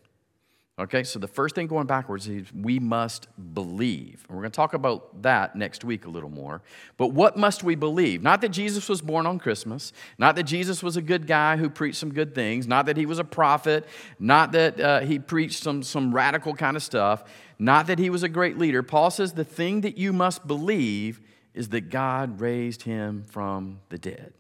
Okay, 0.78 1.06
so 1.06 1.20
the 1.20 1.28
first 1.28 1.56
thing 1.56 1.68
going 1.68 1.88
backwards 1.88 2.28
is 2.28 2.52
we 2.52 2.80
must 2.80 3.30
believe. 3.54 4.26
And 4.28 4.36
we're 4.36 4.42
going 4.42 4.52
to 4.52 4.56
talk 4.56 4.74
about 4.74 5.22
that 5.22 5.56
next 5.56 5.86
week 5.86 6.06
a 6.06 6.10
little 6.10 6.30
more. 6.30 6.62
But 6.98 7.14
what 7.14 7.38
must 7.38 7.64
we 7.64 7.76
believe? 7.76 8.22
Not 8.22 8.42
that 8.42 8.50
Jesus 8.50 8.90
was 8.90 9.02
born 9.02 9.26
on 9.26 9.40
Christmas, 9.40 9.94
not 10.18 10.36
that 10.36 10.44
Jesus 10.44 10.84
was 10.84 10.98
a 10.98 11.02
good 11.02 11.28
guy 11.28 11.56
who 11.56 11.70
preached 11.70 11.98
some 11.98 12.14
good 12.14 12.36
things, 12.36 12.68
not 12.68 12.88
that 12.88 12.98
he 12.98 13.06
was 13.06 13.20
a 13.20 13.24
prophet, 13.24 13.86
not 14.20 14.52
that 14.52 14.78
uh, 14.78 15.00
he 15.00 15.18
preached 15.18 15.64
some, 15.64 15.82
some 15.82 16.14
radical 16.14 16.54
kind 16.54 16.76
of 16.76 16.84
stuff, 16.84 17.24
not 17.58 17.88
that 17.88 17.98
he 17.98 18.10
was 18.10 18.24
a 18.24 18.30
great 18.30 18.58
leader. 18.58 18.84
Paul 18.84 19.12
says 19.12 19.32
the 19.32 19.46
thing 19.46 19.80
that 19.82 19.98
you 19.98 20.12
must 20.12 20.46
believe 20.46 21.22
is 21.54 21.70
that 21.70 21.90
God 21.90 22.42
raised 22.42 22.82
him 22.82 23.24
from 23.30 23.80
the 23.88 23.98
dead. 23.98 24.34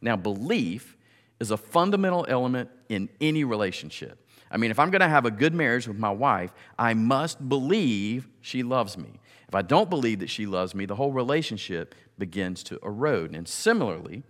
Now, 0.00 0.16
belief 0.16 0.96
is 1.38 1.50
a 1.50 1.58
fundamental 1.58 2.24
element 2.30 2.70
in 2.88 3.10
any 3.20 3.44
relationship. 3.44 4.18
I 4.52 4.58
mean, 4.58 4.70
if 4.70 4.78
I'm 4.78 4.90
going 4.90 5.00
to 5.00 5.08
have 5.08 5.24
a 5.24 5.30
good 5.30 5.54
marriage 5.54 5.88
with 5.88 5.98
my 5.98 6.10
wife, 6.10 6.52
I 6.78 6.92
must 6.94 7.48
believe 7.48 8.28
she 8.42 8.62
loves 8.62 8.98
me. 8.98 9.18
If 9.48 9.54
I 9.54 9.62
don't 9.62 9.90
believe 9.90 10.20
that 10.20 10.30
she 10.30 10.46
loves 10.46 10.74
me, 10.74 10.84
the 10.86 10.94
whole 10.94 11.12
relationship 11.12 11.94
begins 12.18 12.62
to 12.64 12.78
erode. 12.82 13.34
And 13.34 13.48
similarly, 13.48 14.22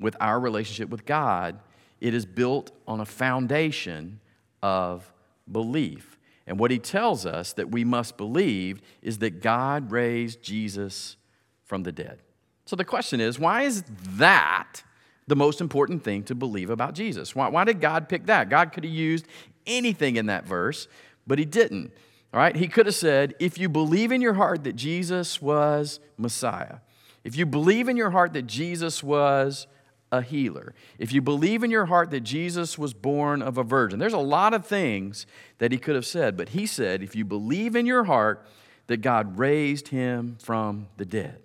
with 0.00 0.16
our 0.20 0.40
relationship 0.40 0.88
with 0.88 1.04
God, 1.04 1.60
it 2.00 2.14
is 2.14 2.24
built 2.24 2.70
on 2.86 3.00
a 3.00 3.04
foundation 3.04 4.20
of 4.62 5.12
belief. 5.50 6.18
And 6.46 6.58
what 6.58 6.70
he 6.70 6.78
tells 6.78 7.26
us 7.26 7.52
that 7.54 7.70
we 7.70 7.84
must 7.84 8.16
believe 8.16 8.80
is 9.02 9.18
that 9.18 9.42
God 9.42 9.90
raised 9.92 10.42
Jesus 10.42 11.16
from 11.64 11.82
the 11.82 11.92
dead. 11.92 12.20
So 12.64 12.74
the 12.74 12.84
question 12.84 13.20
is 13.20 13.38
why 13.38 13.62
is 13.62 13.84
that 14.16 14.82
the 15.26 15.36
most 15.36 15.60
important 15.60 16.02
thing 16.02 16.22
to 16.24 16.34
believe 16.34 16.70
about 16.70 16.94
Jesus? 16.94 17.34
Why, 17.34 17.48
why 17.48 17.64
did 17.64 17.80
God 17.80 18.08
pick 18.08 18.26
that? 18.26 18.48
God 18.48 18.72
could 18.72 18.84
have 18.84 18.92
used 18.92 19.26
anything 19.68 20.16
in 20.16 20.26
that 20.26 20.46
verse, 20.46 20.88
but 21.26 21.38
he 21.38 21.44
didn't. 21.44 21.92
All 22.32 22.40
right? 22.40 22.56
He 22.56 22.68
could 22.68 22.86
have 22.86 22.94
said, 22.94 23.34
if 23.38 23.58
you 23.58 23.68
believe 23.68 24.10
in 24.10 24.20
your 24.20 24.34
heart 24.34 24.64
that 24.64 24.74
Jesus 24.74 25.40
was 25.40 26.00
Messiah, 26.16 26.78
if 27.24 27.36
you 27.36 27.46
believe 27.46 27.88
in 27.88 27.96
your 27.96 28.10
heart 28.10 28.32
that 28.32 28.46
Jesus 28.46 29.02
was 29.02 29.66
a 30.10 30.22
healer, 30.22 30.74
if 30.98 31.12
you 31.12 31.20
believe 31.20 31.62
in 31.62 31.70
your 31.70 31.86
heart 31.86 32.10
that 32.10 32.20
Jesus 32.20 32.78
was 32.78 32.94
born 32.94 33.42
of 33.42 33.58
a 33.58 33.62
virgin, 33.62 33.98
there's 33.98 34.12
a 34.12 34.18
lot 34.18 34.54
of 34.54 34.66
things 34.66 35.26
that 35.58 35.70
he 35.72 35.78
could 35.78 35.94
have 35.94 36.06
said, 36.06 36.36
but 36.36 36.50
he 36.50 36.66
said, 36.66 37.02
if 37.02 37.14
you 37.14 37.24
believe 37.24 37.76
in 37.76 37.86
your 37.86 38.04
heart 38.04 38.46
that 38.88 38.98
God 38.98 39.38
raised 39.38 39.88
him 39.88 40.36
from 40.40 40.88
the 40.96 41.04
dead. 41.04 41.42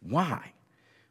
Why? 0.00 0.52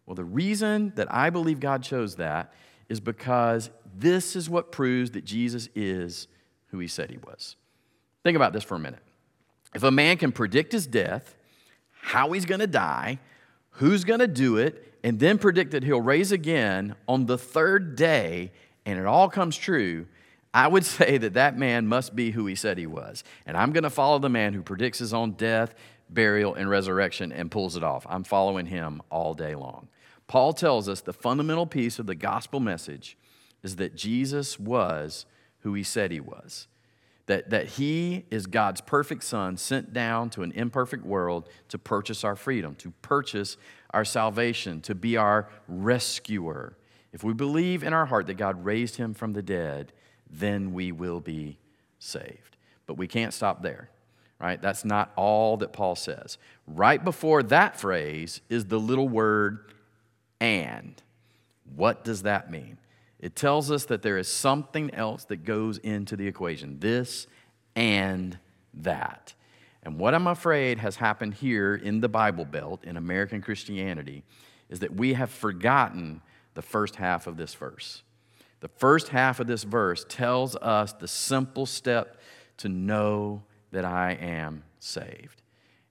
Well, 0.06 0.16
the 0.16 0.24
reason 0.24 0.94
that 0.96 1.14
I 1.14 1.30
believe 1.30 1.60
God 1.60 1.84
chose 1.84 2.16
that 2.16 2.54
is 2.90 3.00
because 3.00 3.70
this 3.96 4.36
is 4.36 4.50
what 4.50 4.72
proves 4.72 5.12
that 5.12 5.26
Jesus 5.26 5.70
is 5.76 6.28
who 6.74 6.80
he 6.80 6.88
said 6.88 7.12
he 7.12 7.18
was. 7.18 7.56
Think 8.24 8.36
about 8.36 8.52
this 8.52 8.64
for 8.64 8.76
a 8.76 8.80
minute. 8.80 9.00
If 9.76 9.84
a 9.84 9.92
man 9.92 10.18
can 10.18 10.32
predict 10.32 10.72
his 10.72 10.88
death, 10.88 11.36
how 12.02 12.32
he's 12.32 12.46
going 12.46 12.62
to 12.62 12.68
die, 12.68 13.20
who's 13.72 14.04
going 14.04 14.20
to 14.20 14.28
do 14.28 14.58
it, 14.58 14.92
and 15.04 15.20
then 15.20 15.38
predict 15.38 15.72
that 15.72 15.84
he'll 15.84 16.02
raise 16.02 16.32
again 16.32 16.96
on 17.08 17.28
the 17.28 17.38
third 17.38 17.96
day, 17.96 18.52
and 18.88 18.98
it 18.98 19.06
all 19.06 19.30
comes 19.30 19.56
true, 19.56 20.08
I 20.52 20.68
would 20.68 20.84
say 20.98 21.20
that 21.20 21.36
that 21.36 21.58
man 21.58 21.88
must 21.88 22.16
be 22.16 22.32
who 22.32 22.48
he 22.48 22.56
said 22.56 22.80
he 22.80 22.88
was. 22.88 23.24
And 23.46 23.56
I'm 23.56 23.72
going 23.72 23.84
to 23.84 23.92
follow 23.92 24.18
the 24.18 24.30
man 24.30 24.54
who 24.54 24.64
predicts 24.64 24.98
his 24.98 25.14
own 25.14 25.34
death, 25.34 25.76
burial, 26.10 26.56
and 26.56 26.68
resurrection 26.68 27.32
and 27.32 27.52
pulls 27.52 27.78
it 27.78 27.84
off. 27.84 28.08
I'm 28.10 28.24
following 28.24 28.66
him 28.66 29.04
all 29.12 29.36
day 29.36 29.54
long. 29.54 29.90
Paul 30.26 30.54
tells 30.54 30.90
us 30.90 31.02
the 31.02 31.14
fundamental 31.14 31.68
piece 31.68 32.00
of 32.00 32.08
the 32.08 32.16
gospel 32.16 32.60
message 32.60 33.16
is 33.62 33.76
that 33.76 33.96
Jesus 33.96 34.60
was 34.60 35.28
who 35.64 35.74
he 35.74 35.84
said 35.84 36.12
he 36.12 36.20
was. 36.20 36.68
That, 37.26 37.50
that 37.52 37.68
he 37.68 38.26
is 38.30 38.48
God's 38.48 38.82
perfect 38.82 39.24
son 39.24 39.56
sent 39.56 39.94
down 39.94 40.30
to 40.32 40.44
an 40.44 40.52
imperfect 40.52 41.06
world 41.06 41.48
to 41.70 41.78
purchase 41.78 42.26
our 42.26 42.36
freedom, 42.36 42.76
to 42.76 42.92
purchase 43.02 43.56
our 43.92 44.04
salvation, 44.04 44.82
to 44.82 44.94
be 44.94 45.16
our 45.16 45.48
rescuer. 45.68 46.78
If 47.14 47.24
we 47.24 47.34
believe 47.34 47.82
in 47.82 47.94
our 47.94 48.06
heart 48.06 48.28
that 48.28 48.34
God 48.34 48.66
raised 48.66 48.98
him 48.98 49.14
from 49.14 49.34
the 49.34 49.42
dead, 49.42 49.94
then 50.30 50.74
we 50.74 50.92
will 50.92 51.22
be 51.22 51.60
saved. 51.98 52.58
But 52.88 52.98
we 52.98 53.08
can't 53.08 53.34
stop 53.34 53.62
there, 53.62 53.90
right? 54.40 54.62
That's 54.62 54.84
not 54.84 55.14
all 55.16 55.56
that 55.58 55.72
Paul 55.72 55.96
says. 55.96 56.38
Right 56.68 57.02
before 57.02 57.42
that 57.44 57.80
phrase 57.80 58.42
is 58.50 58.66
the 58.66 58.80
little 58.80 59.08
word 59.08 59.72
and. 60.42 61.02
What 61.76 62.04
does 62.04 62.24
that 62.24 62.52
mean? 62.52 62.78
It 63.24 63.38
tells 63.38 63.72
us 63.72 63.86
that 63.86 64.02
there 64.02 64.18
is 64.18 64.28
something 64.28 64.94
else 64.94 65.24
that 65.26 65.46
goes 65.46 65.78
into 65.78 66.18
the 66.18 66.28
equation 66.28 66.80
this 66.80 67.26
and 67.74 68.38
that. 68.74 69.34
And 69.82 69.98
what 69.98 70.14
I'm 70.14 70.28
afraid 70.28 70.80
has 70.80 70.98
happened 70.98 71.36
here 71.36 71.74
in 71.74 72.02
the 72.02 72.10
Bible 72.10 72.44
Belt, 72.44 72.84
in 72.84 72.98
American 72.98 73.42
Christianity, 73.42 74.26
is 74.68 74.82
that 74.82 74.94
we 74.94 75.14
have 75.14 75.30
forgotten 75.30 76.22
the 76.54 76.62
first 76.62 76.98
half 76.98 77.26
of 77.26 77.38
this 77.38 77.54
verse. 77.54 78.04
The 78.60 78.68
first 78.68 79.08
half 79.08 79.40
of 79.40 79.48
this 79.48 79.64
verse 79.64 80.06
tells 80.10 80.58
us 80.58 80.92
the 80.92 81.08
simple 81.08 81.66
step 81.66 82.18
to 82.58 82.68
know 82.68 83.44
that 83.72 83.86
I 83.86 84.18
am 84.20 84.66
saved. 84.80 85.42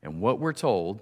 And 0.02 0.20
what 0.20 0.38
we're 0.38 0.52
told 0.52 1.00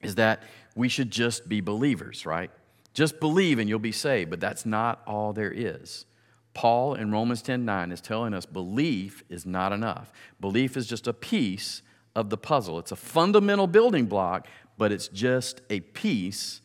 is 0.00 0.14
that 0.14 0.44
we 0.76 0.88
should 0.88 1.10
just 1.10 1.48
be 1.48 1.60
believers, 1.60 2.24
right? 2.24 2.52
Just 3.00 3.18
believe 3.18 3.58
and 3.58 3.66
you'll 3.66 3.78
be 3.78 3.92
saved, 3.92 4.28
but 4.28 4.40
that's 4.40 4.66
not 4.66 5.00
all 5.06 5.32
there 5.32 5.50
is. 5.50 6.04
Paul 6.52 6.92
in 6.92 7.10
Romans 7.10 7.40
10 7.40 7.64
9 7.64 7.92
is 7.92 8.00
telling 8.02 8.34
us 8.34 8.44
belief 8.44 9.24
is 9.30 9.46
not 9.46 9.72
enough. 9.72 10.12
Belief 10.38 10.76
is 10.76 10.86
just 10.86 11.06
a 11.06 11.14
piece 11.14 11.80
of 12.14 12.28
the 12.28 12.36
puzzle. 12.36 12.78
It's 12.78 12.92
a 12.92 12.96
fundamental 12.96 13.66
building 13.66 14.04
block, 14.04 14.46
but 14.76 14.92
it's 14.92 15.08
just 15.08 15.62
a 15.70 15.80
piece 15.80 16.60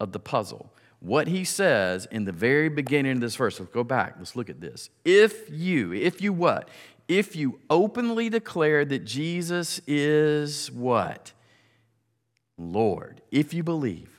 of 0.00 0.10
the 0.10 0.18
puzzle. 0.18 0.74
What 0.98 1.28
he 1.28 1.44
says 1.44 2.08
in 2.10 2.24
the 2.24 2.32
very 2.32 2.68
beginning 2.68 3.12
of 3.12 3.20
this 3.20 3.36
verse, 3.36 3.60
let's 3.60 3.70
go 3.70 3.84
back, 3.84 4.16
let's 4.18 4.34
look 4.34 4.50
at 4.50 4.60
this. 4.60 4.90
If 5.04 5.48
you, 5.48 5.92
if 5.92 6.20
you 6.20 6.32
what? 6.32 6.68
If 7.06 7.36
you 7.36 7.60
openly 7.70 8.28
declare 8.28 8.84
that 8.86 9.04
Jesus 9.04 9.80
is 9.86 10.68
what? 10.72 11.32
Lord. 12.58 13.22
If 13.30 13.54
you 13.54 13.62
believe 13.62 14.15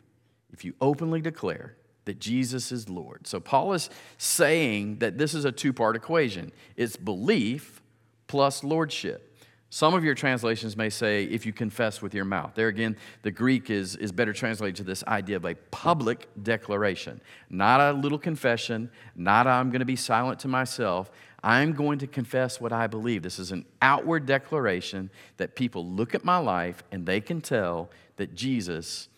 if 0.57 0.65
you 0.65 0.73
openly 0.81 1.21
declare 1.21 1.75
that 2.05 2.19
Jesus 2.19 2.71
is 2.71 2.89
Lord. 2.89 3.27
So 3.27 3.39
Paul 3.39 3.73
is 3.73 3.91
saying 4.17 4.97
that 4.99 5.19
this 5.19 5.35
is 5.35 5.45
a 5.45 5.51
two 5.51 5.71
part 5.71 5.95
equation 5.95 6.51
it's 6.75 6.97
belief 6.97 7.79
plus 8.25 8.63
lordship. 8.63 9.23
Some 9.69 9.93
of 9.93 10.03
your 10.03 10.15
translations 10.15 10.75
may 10.75 10.89
say, 10.89 11.25
if 11.25 11.45
you 11.45 11.53
confess 11.53 12.01
with 12.01 12.15
your 12.15 12.25
mouth. 12.25 12.53
There 12.55 12.69
again, 12.69 12.95
the 13.21 13.29
Greek 13.29 13.69
is, 13.69 13.95
is 13.97 14.11
better 14.11 14.33
translated 14.33 14.77
to 14.77 14.83
this 14.83 15.03
idea 15.03 15.35
of 15.35 15.45
a 15.45 15.55
public 15.55 16.27
declaration, 16.41 17.21
not 17.49 17.79
a 17.79 17.91
little 17.91 18.17
confession, 18.17 18.89
not 19.15 19.45
I'm 19.45 19.69
going 19.69 19.81
to 19.81 19.85
be 19.85 19.97
silent 19.97 20.39
to 20.39 20.47
myself. 20.47 21.11
I'm 21.43 21.73
going 21.73 21.99
to 21.99 22.07
confess 22.07 22.59
what 22.59 22.71
I 22.71 22.87
believe. 22.87 23.21
This 23.21 23.37
is 23.37 23.51
an 23.51 23.65
outward 23.81 24.25
declaration 24.25 25.11
that 25.35 25.55
people 25.55 25.85
look 25.85 26.15
at 26.15 26.25
my 26.25 26.37
life 26.37 26.83
and 26.91 27.05
they 27.05 27.21
can 27.21 27.41
tell 27.41 27.91
that 28.15 28.33
Jesus 28.33 29.09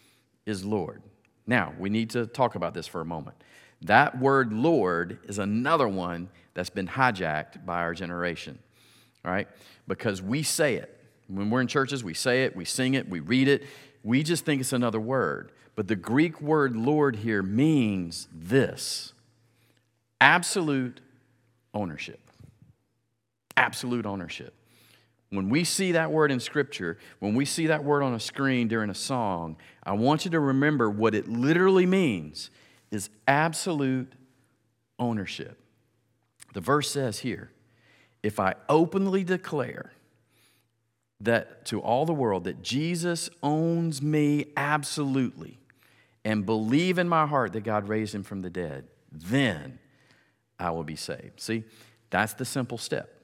is 0.49 0.65
Lord. 0.65 1.01
Now, 1.49 1.73
we 1.79 1.89
need 1.89 2.11
to 2.11 2.27
talk 2.27 2.53
about 2.53 2.75
this 2.75 2.85
for 2.85 3.01
a 3.01 3.05
moment. 3.05 3.35
That 3.81 4.19
word 4.19 4.53
Lord 4.53 5.17
is 5.23 5.39
another 5.39 5.87
one 5.87 6.29
that's 6.53 6.69
been 6.69 6.87
hijacked 6.87 7.65
by 7.65 7.79
our 7.79 7.95
generation, 7.95 8.59
right? 9.25 9.47
Because 9.87 10.21
we 10.21 10.43
say 10.43 10.75
it. 10.75 10.95
When 11.27 11.49
we're 11.49 11.61
in 11.61 11.67
churches, 11.67 12.03
we 12.03 12.13
say 12.13 12.43
it, 12.43 12.55
we 12.55 12.65
sing 12.65 12.93
it, 12.93 13.09
we 13.09 13.19
read 13.19 13.47
it. 13.47 13.63
We 14.03 14.21
just 14.21 14.45
think 14.45 14.61
it's 14.61 14.73
another 14.73 14.99
word. 14.99 15.51
But 15.75 15.87
the 15.87 15.95
Greek 15.95 16.39
word 16.39 16.75
Lord 16.75 17.15
here 17.15 17.41
means 17.41 18.27
this 18.31 19.13
absolute 20.21 21.01
ownership. 21.73 22.19
Absolute 23.57 24.05
ownership. 24.05 24.53
When 25.31 25.49
we 25.49 25.63
see 25.63 25.91
that 25.91 26.11
word 26.11 26.31
in 26.31 26.39
Scripture, 26.39 26.97
when 27.19 27.35
we 27.35 27.45
see 27.45 27.67
that 27.67 27.83
word 27.83 28.01
on 28.01 28.13
a 28.15 28.19
screen 28.19 28.67
during 28.67 28.89
a 28.89 28.95
song, 28.95 29.57
I 29.83 29.93
want 29.93 30.25
you 30.25 30.31
to 30.31 30.39
remember 30.39 30.89
what 30.89 31.13
it 31.13 31.27
literally 31.27 31.85
means 31.85 32.49
is 32.89 33.09
absolute 33.27 34.13
ownership. 34.97 35.59
The 36.53 36.61
verse 36.61 36.89
says 36.89 37.19
here, 37.19 37.51
if 38.23 38.39
I 38.39 38.55
openly 38.67 39.23
declare 39.23 39.91
that 41.21 41.65
to 41.65 41.79
all 41.79 42.05
the 42.05 42.13
world 42.13 42.45
that 42.45 42.63
Jesus 42.63 43.29
owns 43.43 44.01
me 44.01 44.47
absolutely 44.57 45.59
and 46.25 46.45
believe 46.45 46.97
in 46.97 47.07
my 47.07 47.27
heart 47.27 47.53
that 47.53 47.63
God 47.63 47.87
raised 47.87 48.15
him 48.15 48.23
from 48.23 48.41
the 48.41 48.49
dead, 48.49 48.87
then 49.11 49.79
I 50.57 50.71
will 50.71 50.83
be 50.83 50.95
saved. 50.95 51.39
See, 51.39 51.63
That's 52.09 52.33
the 52.33 52.45
simple 52.45 52.77
step. 52.77 53.18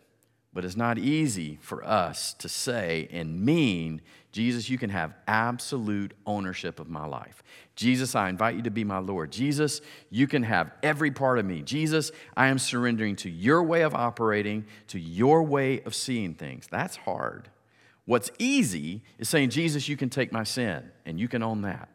But 0.55 0.63
it's 0.63 0.77
not 0.77 0.97
easy 0.97 1.59
for 1.62 1.85
us 1.85 2.33
to 2.35 2.47
say 2.47 3.09
and 3.12 3.41
mean, 3.41 4.01
Jesus, 4.31 4.69
you 4.69 4.77
can 4.77 4.89
have 4.89 5.13
absolute 5.27 6.13
ownership 6.25 6.79
of 6.79 6.89
my 6.89 7.05
life. 7.05 7.43
Jesus, 7.75 8.15
I 8.15 8.29
invite 8.29 8.55
you 8.55 8.62
to 8.62 8.71
be 8.71 8.85
my 8.85 9.00
Lord. 9.00 9.33
Jesus, 9.33 9.81
you 10.09 10.27
can 10.27 10.43
have 10.43 10.71
every 10.81 11.12
part 11.12 11.39
of 11.39 11.45
me. 11.45 11.62
Jesus, 11.62 12.13
I 12.38 12.47
am 12.47 12.57
surrendering 12.57 13.17
to 13.17 13.29
your 13.29 13.63
way 13.63 13.81
of 13.81 13.93
operating, 13.93 14.65
to 14.88 14.97
your 14.97 15.43
way 15.43 15.81
of 15.81 15.93
seeing 15.93 16.35
things. 16.35 16.67
That's 16.71 16.95
hard. 16.95 17.50
What's 18.05 18.31
easy 18.39 19.03
is 19.19 19.27
saying, 19.27 19.50
Jesus, 19.50 19.89
you 19.89 19.97
can 19.97 20.09
take 20.09 20.31
my 20.31 20.45
sin 20.45 20.89
and 21.05 21.19
you 21.19 21.27
can 21.27 21.43
own 21.43 21.63
that. 21.63 21.89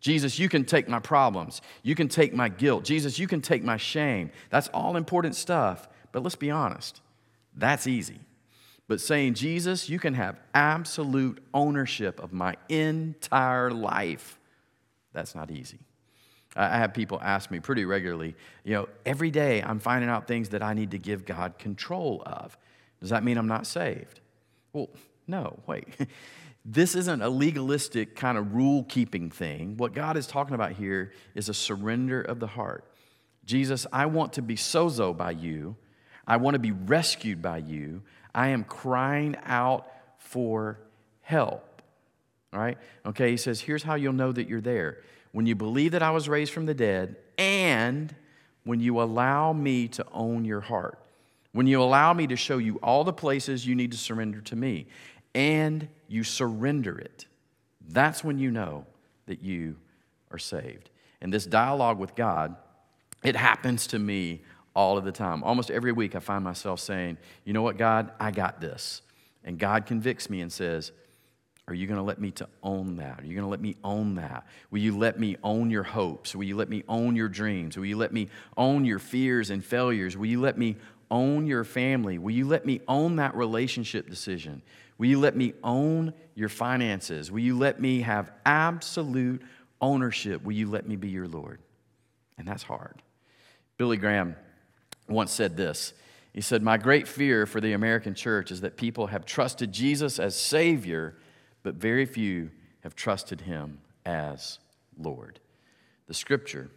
Jesus, 0.00 0.38
you 0.38 0.50
can 0.50 0.66
take 0.66 0.86
my 0.86 0.98
problems. 0.98 1.62
You 1.82 1.94
can 1.94 2.08
take 2.08 2.34
my 2.34 2.50
guilt. 2.50 2.84
Jesus, 2.84 3.18
you 3.18 3.26
can 3.26 3.40
take 3.40 3.64
my 3.64 3.78
shame. 3.78 4.32
That's 4.50 4.68
all 4.68 4.98
important 4.98 5.34
stuff. 5.34 5.88
But 6.10 6.22
let's 6.22 6.36
be 6.36 6.50
honest, 6.50 7.00
that's 7.56 7.86
easy. 7.86 8.20
But 8.88 9.00
saying, 9.00 9.34
Jesus, 9.34 9.88
you 9.88 9.98
can 9.98 10.14
have 10.14 10.38
absolute 10.54 11.42
ownership 11.54 12.20
of 12.20 12.32
my 12.32 12.56
entire 12.68 13.70
life, 13.70 14.38
that's 15.12 15.34
not 15.34 15.50
easy. 15.50 15.78
I 16.54 16.78
have 16.78 16.92
people 16.92 17.18
ask 17.22 17.50
me 17.50 17.60
pretty 17.60 17.86
regularly, 17.86 18.34
you 18.64 18.74
know, 18.74 18.88
every 19.06 19.30
day 19.30 19.62
I'm 19.62 19.78
finding 19.78 20.10
out 20.10 20.26
things 20.26 20.50
that 20.50 20.62
I 20.62 20.74
need 20.74 20.90
to 20.90 20.98
give 20.98 21.24
God 21.24 21.58
control 21.58 22.22
of. 22.26 22.58
Does 23.00 23.10
that 23.10 23.24
mean 23.24 23.38
I'm 23.38 23.48
not 23.48 23.66
saved? 23.66 24.20
Well, 24.72 24.90
no, 25.26 25.58
wait. 25.66 25.88
This 26.64 26.94
isn't 26.94 27.22
a 27.22 27.28
legalistic 27.28 28.14
kind 28.14 28.38
of 28.38 28.54
rule 28.54 28.84
keeping 28.84 29.30
thing. 29.30 29.76
What 29.76 29.94
God 29.94 30.16
is 30.16 30.28
talking 30.28 30.54
about 30.54 30.72
here 30.72 31.12
is 31.34 31.48
a 31.48 31.54
surrender 31.54 32.22
of 32.22 32.38
the 32.38 32.46
heart. 32.46 32.84
Jesus, 33.44 33.84
I 33.92 34.06
want 34.06 34.34
to 34.34 34.42
be 34.42 34.54
sozo 34.54 35.16
by 35.16 35.32
you 35.32 35.76
I 36.26 36.36
want 36.36 36.54
to 36.54 36.58
be 36.58 36.70
rescued 36.70 37.42
by 37.42 37.58
you. 37.58 38.02
I 38.34 38.48
am 38.48 38.64
crying 38.64 39.36
out 39.44 39.86
for 40.18 40.78
help. 41.22 41.82
All 42.52 42.60
right? 42.60 42.78
Okay, 43.06 43.30
he 43.30 43.36
says, 43.36 43.60
here's 43.60 43.82
how 43.82 43.94
you'll 43.94 44.12
know 44.12 44.32
that 44.32 44.48
you're 44.48 44.60
there. 44.60 44.98
When 45.32 45.46
you 45.46 45.54
believe 45.54 45.92
that 45.92 46.02
I 46.02 46.10
was 46.10 46.28
raised 46.28 46.52
from 46.52 46.66
the 46.66 46.74
dead, 46.74 47.16
and 47.38 48.14
when 48.64 48.80
you 48.80 49.00
allow 49.00 49.52
me 49.52 49.88
to 49.88 50.06
own 50.12 50.44
your 50.44 50.60
heart, 50.60 50.98
when 51.52 51.66
you 51.66 51.82
allow 51.82 52.12
me 52.12 52.26
to 52.26 52.36
show 52.36 52.58
you 52.58 52.78
all 52.82 53.04
the 53.04 53.12
places 53.12 53.66
you 53.66 53.74
need 53.74 53.92
to 53.92 53.98
surrender 53.98 54.40
to 54.42 54.56
me, 54.56 54.86
and 55.34 55.88
you 56.08 56.24
surrender 56.24 56.98
it, 56.98 57.26
that's 57.88 58.22
when 58.22 58.38
you 58.38 58.50
know 58.50 58.86
that 59.26 59.42
you 59.42 59.76
are 60.30 60.38
saved. 60.38 60.90
And 61.20 61.32
this 61.32 61.46
dialogue 61.46 61.98
with 61.98 62.14
God, 62.14 62.56
it 63.22 63.36
happens 63.36 63.86
to 63.88 63.98
me 63.98 64.42
all 64.74 64.96
of 64.96 65.04
the 65.04 65.12
time. 65.12 65.42
Almost 65.44 65.70
every 65.70 65.92
week, 65.92 66.14
I 66.14 66.20
find 66.20 66.44
myself 66.44 66.80
saying, 66.80 67.18
You 67.44 67.52
know 67.52 67.62
what, 67.62 67.76
God, 67.76 68.12
I 68.18 68.30
got 68.30 68.60
this. 68.60 69.02
And 69.44 69.58
God 69.58 69.86
convicts 69.86 70.30
me 70.30 70.40
and 70.40 70.52
says, 70.52 70.92
Are 71.68 71.74
you 71.74 71.86
going 71.86 71.98
to 71.98 72.04
let 72.04 72.20
me 72.20 72.30
to 72.32 72.48
own 72.62 72.96
that? 72.96 73.20
Are 73.20 73.24
you 73.24 73.34
going 73.34 73.44
to 73.44 73.50
let 73.50 73.60
me 73.60 73.76
own 73.84 74.14
that? 74.16 74.46
Will 74.70 74.80
you 74.80 74.96
let 74.96 75.18
me 75.18 75.36
own 75.42 75.70
your 75.70 75.82
hopes? 75.82 76.34
Will 76.34 76.44
you 76.44 76.56
let 76.56 76.68
me 76.68 76.84
own 76.88 77.16
your 77.16 77.28
dreams? 77.28 77.76
Will 77.76 77.86
you 77.86 77.96
let 77.96 78.12
me 78.12 78.28
own 78.56 78.84
your 78.84 78.98
fears 78.98 79.50
and 79.50 79.64
failures? 79.64 80.16
Will 80.16 80.26
you 80.26 80.40
let 80.40 80.56
me 80.56 80.76
own 81.10 81.46
your 81.46 81.64
family? 81.64 82.18
Will 82.18 82.32
you 82.32 82.46
let 82.46 82.64
me 82.64 82.80
own 82.88 83.16
that 83.16 83.34
relationship 83.34 84.08
decision? 84.08 84.62
Will 84.96 85.06
you 85.08 85.20
let 85.20 85.36
me 85.36 85.52
own 85.62 86.14
your 86.34 86.48
finances? 86.48 87.30
Will 87.30 87.40
you 87.40 87.58
let 87.58 87.80
me 87.80 88.00
have 88.02 88.30
absolute 88.46 89.42
ownership? 89.80 90.42
Will 90.42 90.52
you 90.52 90.70
let 90.70 90.86
me 90.86 90.96
be 90.96 91.08
your 91.08 91.28
Lord? 91.28 91.60
And 92.38 92.46
that's 92.46 92.62
hard. 92.62 93.02
Billy 93.76 93.96
Graham 93.96 94.36
once 95.08 95.32
said 95.32 95.56
this. 95.56 95.92
He 96.32 96.40
said, 96.40 96.62
My 96.62 96.78
great 96.78 97.06
fear 97.06 97.46
for 97.46 97.60
the 97.60 97.72
American 97.72 98.14
church 98.14 98.50
is 98.50 98.62
that 98.62 98.76
people 98.76 99.08
have 99.08 99.26
trusted 99.26 99.72
Jesus 99.72 100.18
as 100.18 100.34
Savior, 100.34 101.16
but 101.62 101.74
very 101.74 102.06
few 102.06 102.50
have 102.80 102.94
trusted 102.94 103.42
Him 103.42 103.80
as 104.06 104.58
Lord. 104.98 105.40
The 106.06 106.14
scripture 106.14 106.70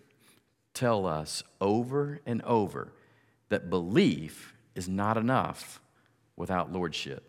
tell 0.73 1.05
us 1.05 1.43
over 1.61 2.19
and 2.25 2.41
over 2.43 2.91
that 3.49 3.69
belief 3.69 4.53
is 4.75 4.89
not 4.89 5.17
enough 5.17 5.79
without 6.35 6.71
lordship. 6.71 7.23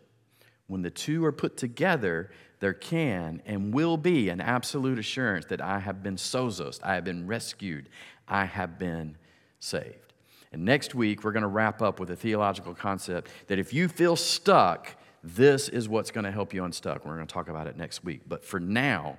When 0.67 0.81
the 0.81 0.89
two 0.89 1.23
are 1.23 1.31
put 1.31 1.55
together, 1.55 2.29
there 2.59 2.73
can 2.73 3.41
and 3.45 3.73
will 3.73 3.97
be 3.97 4.29
an 4.29 4.41
absolute 4.41 4.99
assurance 4.99 5.45
that 5.45 5.61
I 5.61 5.79
have 5.79 6.03
been 6.03 6.17
sozos, 6.17 6.79
I 6.83 6.95
have 6.95 7.05
been 7.05 7.25
rescued, 7.25 7.89
I 8.27 8.45
have 8.45 8.77
been 8.77 9.15
saved. 9.59 10.06
And 10.51 10.63
next 10.63 10.95
week, 10.95 11.23
we're 11.23 11.33
going 11.33 11.41
to 11.41 11.47
wrap 11.47 11.81
up 11.81 11.99
with 11.99 12.09
a 12.09 12.15
theological 12.15 12.73
concept 12.73 13.29
that 13.47 13.59
if 13.59 13.73
you 13.73 13.87
feel 13.87 14.15
stuck, 14.15 14.95
this 15.23 15.67
is 15.67 15.89
what's 15.89 16.11
going 16.11 16.23
to 16.23 16.31
help 16.31 16.53
you 16.53 16.63
unstuck. 16.63 17.05
We're 17.05 17.15
going 17.15 17.27
to 17.27 17.33
talk 17.33 17.49
about 17.49 17.67
it 17.67 17.77
next 17.77 18.03
week. 18.03 18.21
But 18.27 18.45
for 18.45 18.59
now, 18.59 19.17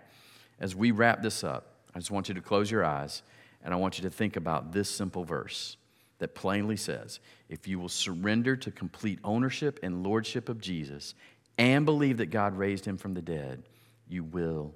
as 0.59 0.75
we 0.75 0.91
wrap 0.91 1.23
this 1.23 1.45
up, 1.45 1.75
I 1.95 1.99
just 1.99 2.11
want 2.11 2.29
you 2.29 2.35
to 2.35 2.41
close 2.41 2.71
your 2.71 2.85
eyes 2.85 3.23
and 3.63 3.75
I 3.75 3.77
want 3.77 3.99
you 3.99 4.03
to 4.05 4.11
think 4.11 4.37
about 4.37 4.73
this 4.73 4.89
simple 4.89 5.25
verse 5.25 5.77
that 6.19 6.35
plainly 6.35 6.77
says 6.77 7.21
if 7.49 7.67
you 7.69 7.79
will 7.79 7.89
surrender 7.89 8.57
to 8.57 8.71
complete 8.71 9.19
ownership 9.25 9.79
and 9.83 10.03
lordship 10.03 10.49
of 10.49 10.61
Jesus 10.61 11.15
and 11.59 11.85
believe 11.85 12.19
that 12.19 12.27
God 12.27 12.57
raised 12.57 12.85
him 12.85 12.97
from 12.97 13.15
the 13.15 13.23
dead, 13.23 13.63
you 14.09 14.23
will 14.25 14.75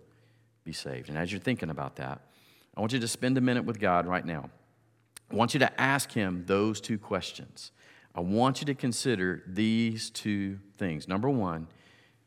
be 0.65 0.73
saved. 0.73 1.09
And 1.09 1.19
as 1.19 1.31
you're 1.31 1.41
thinking 1.41 1.71
about 1.71 1.97
that, 1.97 2.21
I 2.77 2.81
want 2.81 2.93
you 2.93 3.01
to 3.01 3.09
spend 3.09 3.39
a 3.39 3.41
minute 3.41 3.65
with 3.65 3.79
God 3.79 4.07
right 4.07 4.25
now. 4.25 4.51
I 5.33 5.35
want 5.35 5.55
you 5.55 5.61
to 5.61 5.81
ask 5.81 6.13
him 6.13 6.45
those 6.47 6.81
two 6.81 6.99
questions. 6.99 7.73
I 8.15 8.21
want 8.21 8.61
you 8.61 8.67
to 8.67 8.75
consider 8.75 9.43
these 9.47 10.11
two 10.11 10.59
things. 10.77 11.09
Number 11.09 11.31
one, 11.31 11.69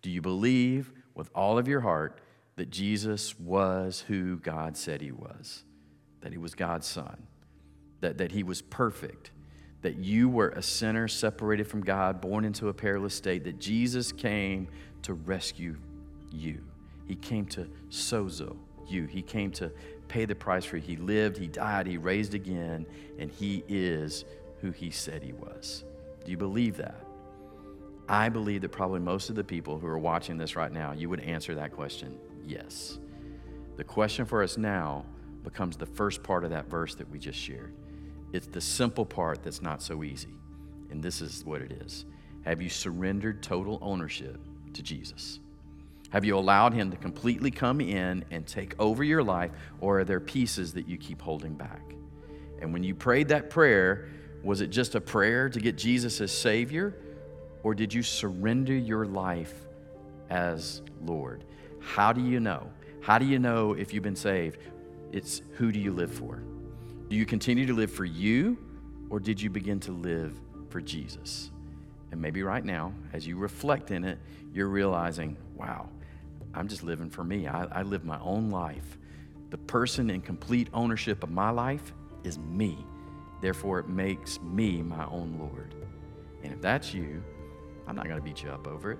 do 0.02 0.10
you 0.10 0.22
believe 0.22 0.92
with 1.14 1.30
all 1.36 1.60
of 1.60 1.68
your 1.68 1.82
heart 1.82 2.20
that 2.56 2.72
Jesus 2.72 3.40
was 3.40 4.06
who 4.08 4.38
God 4.38 4.76
said 4.76 5.02
he 5.02 5.12
was? 5.12 5.64
That 6.22 6.32
he 6.32 6.40
was 6.40 6.56
God's 6.56 6.88
son? 6.88 7.28
That, 8.02 8.18
that 8.18 8.32
he 8.32 8.42
was 8.42 8.64
perfect? 8.64 9.30
That 9.84 9.98
you 9.98 10.28
were 10.28 10.50
a 10.50 10.64
sinner 10.64 11.08
separated 11.08 11.68
from 11.68 11.82
God, 11.82 12.22
born 12.22 12.44
into 12.44 12.70
a 12.70 12.74
perilous 12.74 13.14
state? 13.14 13.44
That 13.44 13.60
Jesus 13.60 14.12
came 14.12 14.68
to 15.04 15.14
rescue 15.14 15.78
you? 16.32 16.64
He 17.08 17.16
came 17.16 17.46
to 17.48 17.70
sozo 17.92 18.58
you. 18.92 19.06
He 19.06 19.22
came 19.22 19.52
to 19.52 19.72
pay 20.08 20.26
the 20.26 20.36
price 20.36 20.66
for 20.66 20.78
you. 20.78 20.84
He 20.84 20.96
lived, 20.98 21.38
He 21.38 21.48
died, 21.48 21.88
He 21.88 21.98
raised 21.98 22.34
again, 22.34 22.86
and 23.18 23.32
He 23.32 23.64
is 23.68 24.26
who 24.62 24.72
He 24.72 24.92
said 24.92 25.24
He 25.24 25.34
was. 25.34 25.84
Do 26.24 26.32
you 26.32 26.38
believe 26.38 26.78
that? 26.78 27.06
I 28.08 28.30
believe 28.30 28.62
that 28.62 28.70
probably 28.70 29.00
most 29.00 29.30
of 29.30 29.36
the 29.36 29.44
people 29.44 29.80
who 29.80 29.88
are 29.88 29.98
watching 29.98 30.38
this 30.38 30.56
right 30.56 30.72
now, 30.72 30.92
you 30.92 31.10
would 31.10 31.22
answer 31.22 31.56
that 31.56 31.72
question 31.72 32.18
yes. 32.46 33.00
The 33.78 33.84
question 33.84 34.26
for 34.26 34.44
us 34.44 34.58
now 34.58 35.06
becomes 35.44 35.78
the 35.78 35.86
first 35.86 36.24
part 36.24 36.44
of 36.44 36.52
that 36.52 36.70
verse 36.70 36.96
that 36.96 37.10
we 37.10 37.20
just 37.20 37.40
shared. 37.40 37.74
It's 38.32 38.48
the 38.48 38.62
simple 38.62 39.06
part 39.06 39.44
that's 39.44 39.62
not 39.62 39.82
so 39.82 40.04
easy. 40.04 40.36
And 40.92 41.02
this 41.04 41.22
is 41.22 41.44
what 41.46 41.62
it 41.62 41.72
is 41.84 42.06
Have 42.44 42.62
you 42.62 42.70
surrendered 42.70 43.42
total 43.42 43.80
ownership 43.82 44.40
to 44.74 44.84
Jesus? 44.84 45.40
Have 46.16 46.24
you 46.24 46.38
allowed 46.38 46.74
Him 46.74 46.92
to 46.92 46.96
completely 46.96 47.52
come 47.52 47.82
in 47.82 48.24
and 48.32 48.48
take 48.48 48.74
over 48.80 49.04
your 49.04 49.22
life, 49.22 49.52
or 49.82 50.00
are 50.00 50.06
there 50.06 50.22
pieces 50.22 50.72
that 50.76 50.88
you 50.88 50.98
keep 50.98 51.22
holding 51.22 51.56
back? 51.56 51.94
And 52.62 52.72
when 52.72 52.86
you 52.86 52.96
prayed 52.96 53.28
that 53.28 53.50
prayer, 53.50 54.08
was 54.42 54.62
it 54.62 54.68
just 54.68 54.96
a 54.96 55.02
prayer 55.02 55.50
to 55.50 55.60
get 55.60 55.76
Jesus 55.78 56.22
as 56.22 56.32
Savior, 56.32 56.96
or 57.64 57.76
did 57.76 57.94
you 57.94 58.02
surrender 58.02 58.74
your 58.74 59.06
life 59.06 59.68
as 60.30 60.82
Lord? 61.04 61.44
How 61.82 62.14
do 62.14 62.22
you 62.22 62.40
know? 62.40 62.72
How 63.02 63.18
do 63.18 63.26
you 63.26 63.38
know 63.38 63.74
if 63.74 63.94
you've 63.94 64.02
been 64.02 64.16
saved? 64.16 64.60
It's 65.12 65.42
who 65.56 65.70
do 65.74 65.82
you 65.82 65.92
live 65.92 66.14
for? 66.14 66.42
Do 67.10 67.18
you 67.18 67.26
continue 67.26 67.66
to 67.66 67.74
live 67.74 67.92
for 67.92 68.06
you, 68.06 68.58
or 69.10 69.20
did 69.20 69.42
you 69.42 69.50
begin 69.50 69.82
to 69.82 69.92
live 69.92 70.40
for 70.70 70.80
Jesus? 70.80 71.52
And 72.14 72.22
maybe 72.22 72.42
right 72.42 72.64
now, 72.64 72.94
as 73.12 73.28
you 73.28 73.36
reflect 73.36 73.92
in 73.92 74.06
it, 74.06 74.18
you're 74.54 74.70
realizing, 74.70 75.36
wow, 75.58 75.90
I'm 76.56 76.68
just 76.68 76.84
living 76.84 77.10
for 77.10 77.24
me. 77.24 77.48
I, 77.48 77.66
I 77.66 77.82
live 77.82 78.06
my 78.06 78.20
own 78.22 78.50
life. 78.50 78.98
The 79.50 79.58
person 79.58 80.10
in 80.10 80.22
complete 80.22 80.70
ownership 80.74 81.24
of 81.24 81.30
my 81.30 81.50
life 81.50 81.94
is 82.24 82.40
me. 82.40 82.86
Therefore, 83.42 83.80
it 83.80 83.88
makes 83.88 84.42
me 84.42 84.82
my 84.82 85.06
own 85.06 85.38
Lord. 85.38 85.76
And 86.44 86.54
if 86.54 86.62
that's 86.62 86.94
you, 86.94 87.24
I'm 87.88 87.96
not 87.96 88.06
going 88.06 88.18
to 88.18 88.24
beat 88.24 88.42
you 88.42 88.50
up 88.50 88.68
over 88.68 88.92
it. 88.92 89.00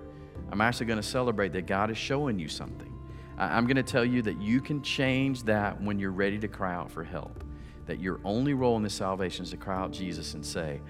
I'm 0.52 0.62
actually 0.62 0.86
going 0.86 1.02
to 1.02 1.08
celebrate 1.08 1.54
that 1.54 1.66
God 1.66 1.90
is 1.90 1.98
showing 1.98 2.38
you 2.38 2.48
something. 2.48 2.92
I'm 3.38 3.66
going 3.66 3.78
to 3.78 3.84
tell 3.84 4.06
you 4.06 4.22
that 4.24 4.42
you 4.42 4.62
can 4.62 4.82
change 4.82 5.44
that 5.44 5.82
when 5.82 6.00
you're 6.00 6.12
ready 6.12 6.38
to 6.40 6.48
cry 6.48 6.74
out 6.74 6.92
for 6.92 7.04
help. 7.04 7.44
That 7.86 8.00
your 8.00 8.20
only 8.24 8.54
role 8.54 8.78
in 8.78 8.84
this 8.84 8.94
salvation 8.94 9.44
is 9.44 9.52
to 9.52 9.58
cry 9.58 9.78
out 9.78 9.92
Jesus 9.92 10.34
and 10.34 10.46
say, 10.46 10.82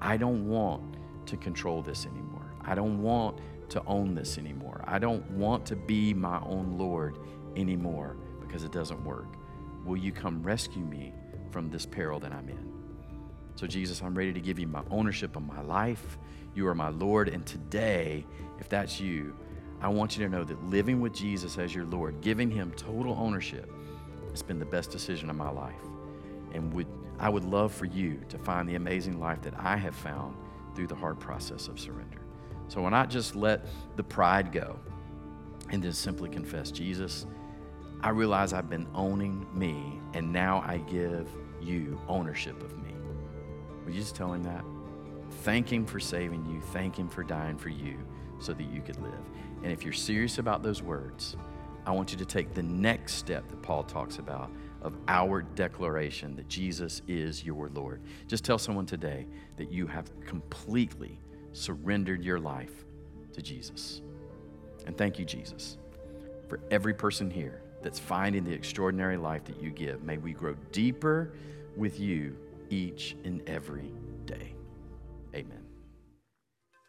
I 0.00 0.16
don't 0.16 0.48
want 0.48 0.96
to 1.26 1.36
control 1.36 1.82
this 1.82 2.06
anymore. 2.06 2.50
I 2.64 2.74
don't 2.74 3.02
want 3.02 3.40
to 3.70 3.82
own 3.86 4.14
this 4.14 4.38
anymore. 4.38 4.82
I 4.86 4.98
don't 4.98 5.28
want 5.32 5.66
to 5.66 5.76
be 5.76 6.14
my 6.14 6.40
own 6.40 6.78
Lord 6.78 7.18
anymore 7.56 8.16
because 8.40 8.64
it 8.64 8.72
doesn't 8.72 9.04
work. 9.04 9.26
Will 9.84 9.96
you 9.96 10.12
come 10.12 10.42
rescue 10.42 10.82
me 10.82 11.12
from 11.50 11.70
this 11.70 11.86
peril 11.86 12.20
that 12.20 12.32
I'm 12.32 12.48
in? 12.48 12.72
So, 13.54 13.66
Jesus, 13.66 14.02
I'm 14.02 14.16
ready 14.16 14.32
to 14.32 14.40
give 14.40 14.58
you 14.58 14.68
my 14.68 14.82
ownership 14.90 15.34
of 15.34 15.42
my 15.42 15.60
life. 15.62 16.18
You 16.54 16.68
are 16.68 16.74
my 16.74 16.90
Lord. 16.90 17.28
And 17.28 17.44
today, 17.44 18.24
if 18.60 18.68
that's 18.68 19.00
you, 19.00 19.34
I 19.80 19.88
want 19.88 20.16
you 20.16 20.24
to 20.24 20.30
know 20.30 20.44
that 20.44 20.62
living 20.64 21.00
with 21.00 21.12
Jesus 21.12 21.58
as 21.58 21.74
your 21.74 21.84
Lord, 21.84 22.20
giving 22.20 22.50
him 22.50 22.72
total 22.76 23.14
ownership, 23.14 23.70
has 24.30 24.42
been 24.42 24.58
the 24.58 24.64
best 24.64 24.90
decision 24.90 25.30
of 25.30 25.36
my 25.36 25.50
life. 25.50 25.74
And 26.52 26.72
would, 26.74 26.86
I 27.18 27.28
would 27.28 27.44
love 27.44 27.72
for 27.72 27.86
you 27.86 28.20
to 28.28 28.38
find 28.38 28.68
the 28.68 28.76
amazing 28.76 29.18
life 29.18 29.42
that 29.42 29.54
I 29.58 29.76
have 29.76 29.94
found 29.94 30.36
through 30.74 30.86
the 30.86 30.94
hard 30.94 31.18
process 31.18 31.68
of 31.68 31.80
surrender. 31.80 32.20
So, 32.68 32.82
why 32.82 32.90
not 32.90 33.10
just 33.10 33.34
let 33.34 33.66
the 33.96 34.04
pride 34.04 34.52
go 34.52 34.78
and 35.70 35.82
just 35.82 36.02
simply 36.02 36.28
confess, 36.28 36.70
Jesus, 36.70 37.26
I 38.00 38.10
realize 38.10 38.52
I've 38.52 38.70
been 38.70 38.86
owning 38.94 39.46
me, 39.52 40.00
and 40.14 40.32
now 40.32 40.62
I 40.66 40.78
give 40.78 41.28
you 41.60 42.00
ownership 42.08 42.62
of 42.62 42.76
me. 42.78 42.94
Would 43.84 43.94
you 43.94 44.00
just 44.00 44.14
tell 44.14 44.32
him 44.32 44.42
that? 44.44 44.64
Thank 45.42 45.72
him 45.72 45.84
for 45.84 45.98
saving 45.98 46.46
you, 46.46 46.60
thank 46.72 46.96
him 46.96 47.08
for 47.08 47.22
dying 47.22 47.56
for 47.56 47.70
you 47.70 47.98
so 48.38 48.52
that 48.52 48.64
you 48.64 48.80
could 48.80 49.00
live. 49.02 49.12
And 49.62 49.72
if 49.72 49.82
you're 49.82 49.92
serious 49.92 50.38
about 50.38 50.62
those 50.62 50.82
words, 50.82 51.36
I 51.86 51.90
want 51.90 52.12
you 52.12 52.18
to 52.18 52.24
take 52.24 52.54
the 52.54 52.62
next 52.62 53.14
step 53.14 53.48
that 53.48 53.62
Paul 53.62 53.82
talks 53.82 54.18
about 54.18 54.50
of 54.82 54.94
our 55.08 55.42
declaration 55.42 56.36
that 56.36 56.48
Jesus 56.48 57.02
is 57.08 57.44
your 57.44 57.68
Lord. 57.70 58.02
Just 58.26 58.44
tell 58.44 58.58
someone 58.58 58.86
today 58.86 59.26
that 59.56 59.72
you 59.72 59.86
have 59.86 60.08
completely 60.20 61.18
surrendered 61.52 62.24
your 62.24 62.38
life 62.38 62.84
to 63.32 63.42
Jesus. 63.42 64.02
And 64.86 64.96
thank 64.96 65.18
you, 65.18 65.24
Jesus, 65.24 65.76
for 66.48 66.60
every 66.70 66.94
person 66.94 67.30
here 67.30 67.62
that's 67.82 67.98
finding 67.98 68.44
the 68.44 68.52
extraordinary 68.52 69.16
life 69.16 69.44
that 69.44 69.62
you 69.62 69.70
give. 69.70 70.02
May 70.02 70.18
we 70.18 70.32
grow 70.32 70.54
deeper 70.72 71.32
with 71.76 72.00
you 72.00 72.36
each 72.70 73.16
and 73.24 73.46
every 73.48 73.92
day. 74.26 74.54
Amen. 75.34 75.67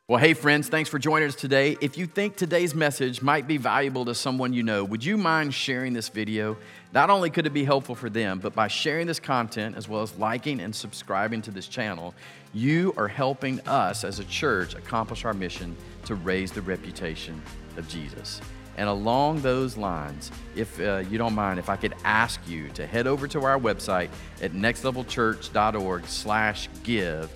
Well, 0.09 0.17
hey, 0.17 0.33
friends, 0.33 0.67
thanks 0.69 0.89
for 0.89 0.97
joining 0.97 1.27
us 1.27 1.35
today. 1.35 1.77
If 1.81 1.95
you 1.95 2.07
think 2.07 2.35
today's 2.35 2.73
message 2.73 3.21
might 3.21 3.47
be 3.47 3.57
valuable 3.57 4.05
to 4.05 4.15
someone 4.15 4.53
you 4.53 4.63
know, 4.63 4.83
would 4.83 5.05
you 5.05 5.17
mind 5.17 5.53
sharing 5.53 5.93
this 5.93 6.09
video? 6.09 6.57
Not 6.91 7.11
only 7.11 7.29
could 7.29 7.45
it 7.45 7.53
be 7.53 7.63
helpful 7.63 7.93
for 7.93 8.09
them, 8.09 8.39
but 8.39 8.55
by 8.55 8.69
sharing 8.69 9.05
this 9.05 9.19
content 9.19 9.77
as 9.77 9.87
well 9.87 10.01
as 10.01 10.17
liking 10.17 10.61
and 10.61 10.75
subscribing 10.75 11.43
to 11.43 11.51
this 11.51 11.67
channel, 11.67 12.15
you 12.55 12.91
are 12.97 13.07
helping 13.07 13.59
us 13.67 14.03
as 14.03 14.17
a 14.17 14.23
church 14.23 14.73
accomplish 14.73 15.25
our 15.25 15.33
mission 15.35 15.77
to 16.05 16.15
raise 16.15 16.51
the 16.51 16.63
reputation 16.63 17.39
of 17.77 17.87
Jesus. 17.87 18.41
And 18.77 18.89
along 18.89 19.41
those 19.41 19.77
lines, 19.77 20.31
if 20.55 20.79
uh, 20.79 21.03
you 21.07 21.19
don't 21.19 21.35
mind, 21.35 21.59
if 21.59 21.69
I 21.69 21.75
could 21.75 21.93
ask 22.03 22.41
you 22.47 22.69
to 22.69 22.87
head 22.87 23.05
over 23.05 23.27
to 23.27 23.43
our 23.43 23.59
website 23.59 24.09
at 24.41 24.53
nextlevelchurch.org/give, 24.53 27.29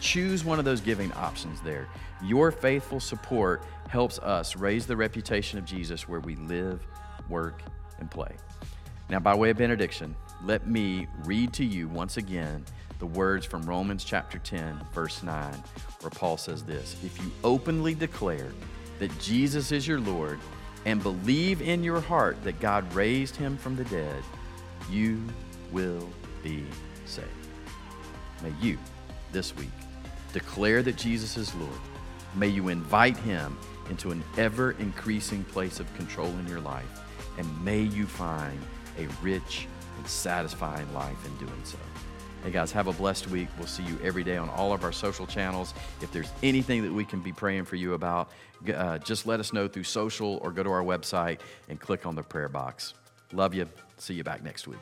choose 0.00 0.44
one 0.44 0.58
of 0.58 0.64
those 0.64 0.80
giving 0.80 1.12
options 1.12 1.60
there. 1.60 1.86
Your 2.22 2.50
faithful 2.50 3.00
support 3.00 3.62
helps 3.88 4.18
us 4.18 4.56
raise 4.56 4.86
the 4.86 4.96
reputation 4.96 5.58
of 5.58 5.64
Jesus 5.64 6.08
where 6.08 6.20
we 6.20 6.36
live, 6.36 6.80
work, 7.28 7.62
and 7.98 8.10
play. 8.10 8.34
Now, 9.08 9.18
by 9.18 9.34
way 9.34 9.50
of 9.50 9.58
benediction, 9.58 10.14
let 10.44 10.66
me 10.66 11.06
read 11.24 11.52
to 11.54 11.64
you 11.64 11.88
once 11.88 12.16
again 12.16 12.64
the 12.98 13.06
words 13.06 13.46
from 13.46 13.62
Romans 13.62 14.04
chapter 14.04 14.38
10, 14.38 14.80
verse 14.92 15.22
9, 15.22 15.52
where 16.00 16.10
Paul 16.10 16.36
says 16.36 16.62
this 16.62 16.96
If 17.04 17.18
you 17.22 17.30
openly 17.42 17.94
declare 17.94 18.52
that 18.98 19.18
Jesus 19.18 19.72
is 19.72 19.88
your 19.88 20.00
Lord 20.00 20.38
and 20.84 21.02
believe 21.02 21.60
in 21.60 21.82
your 21.82 22.00
heart 22.00 22.42
that 22.44 22.60
God 22.60 22.90
raised 22.94 23.36
him 23.36 23.56
from 23.56 23.74
the 23.74 23.84
dead, 23.84 24.22
you 24.90 25.22
will 25.72 26.08
be 26.42 26.64
saved. 27.06 27.28
May 28.42 28.52
you, 28.60 28.78
this 29.32 29.56
week, 29.56 29.68
declare 30.30 30.82
that 30.82 30.96
Jesus 30.96 31.36
is 31.36 31.54
Lord 31.54 31.80
May 32.34 32.48
you 32.48 32.68
invite 32.68 33.16
him 33.16 33.56
into 33.88 34.12
an 34.12 34.22
ever 34.36 34.72
increasing 34.72 35.42
place 35.44 35.80
of 35.80 35.92
control 35.96 36.28
in 36.28 36.46
your 36.46 36.60
life, 36.60 37.00
and 37.38 37.64
may 37.64 37.80
you 37.80 38.06
find 38.06 38.58
a 38.98 39.06
rich 39.22 39.66
and 39.98 40.06
satisfying 40.06 40.92
life 40.94 41.18
in 41.26 41.46
doing 41.46 41.60
so. 41.64 41.78
Hey 42.44 42.52
guys, 42.52 42.72
have 42.72 42.86
a 42.86 42.92
blessed 42.92 43.28
week. 43.28 43.48
We'll 43.58 43.66
see 43.66 43.82
you 43.82 43.98
every 44.02 44.24
day 44.24 44.36
on 44.36 44.48
all 44.50 44.72
of 44.72 44.84
our 44.84 44.92
social 44.92 45.26
channels. 45.26 45.74
If 46.00 46.10
there's 46.12 46.30
anything 46.42 46.82
that 46.82 46.92
we 46.92 47.04
can 47.04 47.20
be 47.20 47.32
praying 47.32 47.64
for 47.66 47.76
you 47.76 47.94
about, 47.94 48.30
uh, 48.74 48.98
just 48.98 49.26
let 49.26 49.40
us 49.40 49.52
know 49.52 49.68
through 49.68 49.84
social 49.84 50.38
or 50.40 50.50
go 50.50 50.62
to 50.62 50.70
our 50.70 50.82
website 50.82 51.40
and 51.68 51.78
click 51.78 52.06
on 52.06 52.14
the 52.14 52.22
prayer 52.22 52.48
box. 52.48 52.94
Love 53.32 53.54
you. 53.54 53.68
See 53.98 54.14
you 54.14 54.24
back 54.24 54.42
next 54.42 54.66
week. 54.66 54.78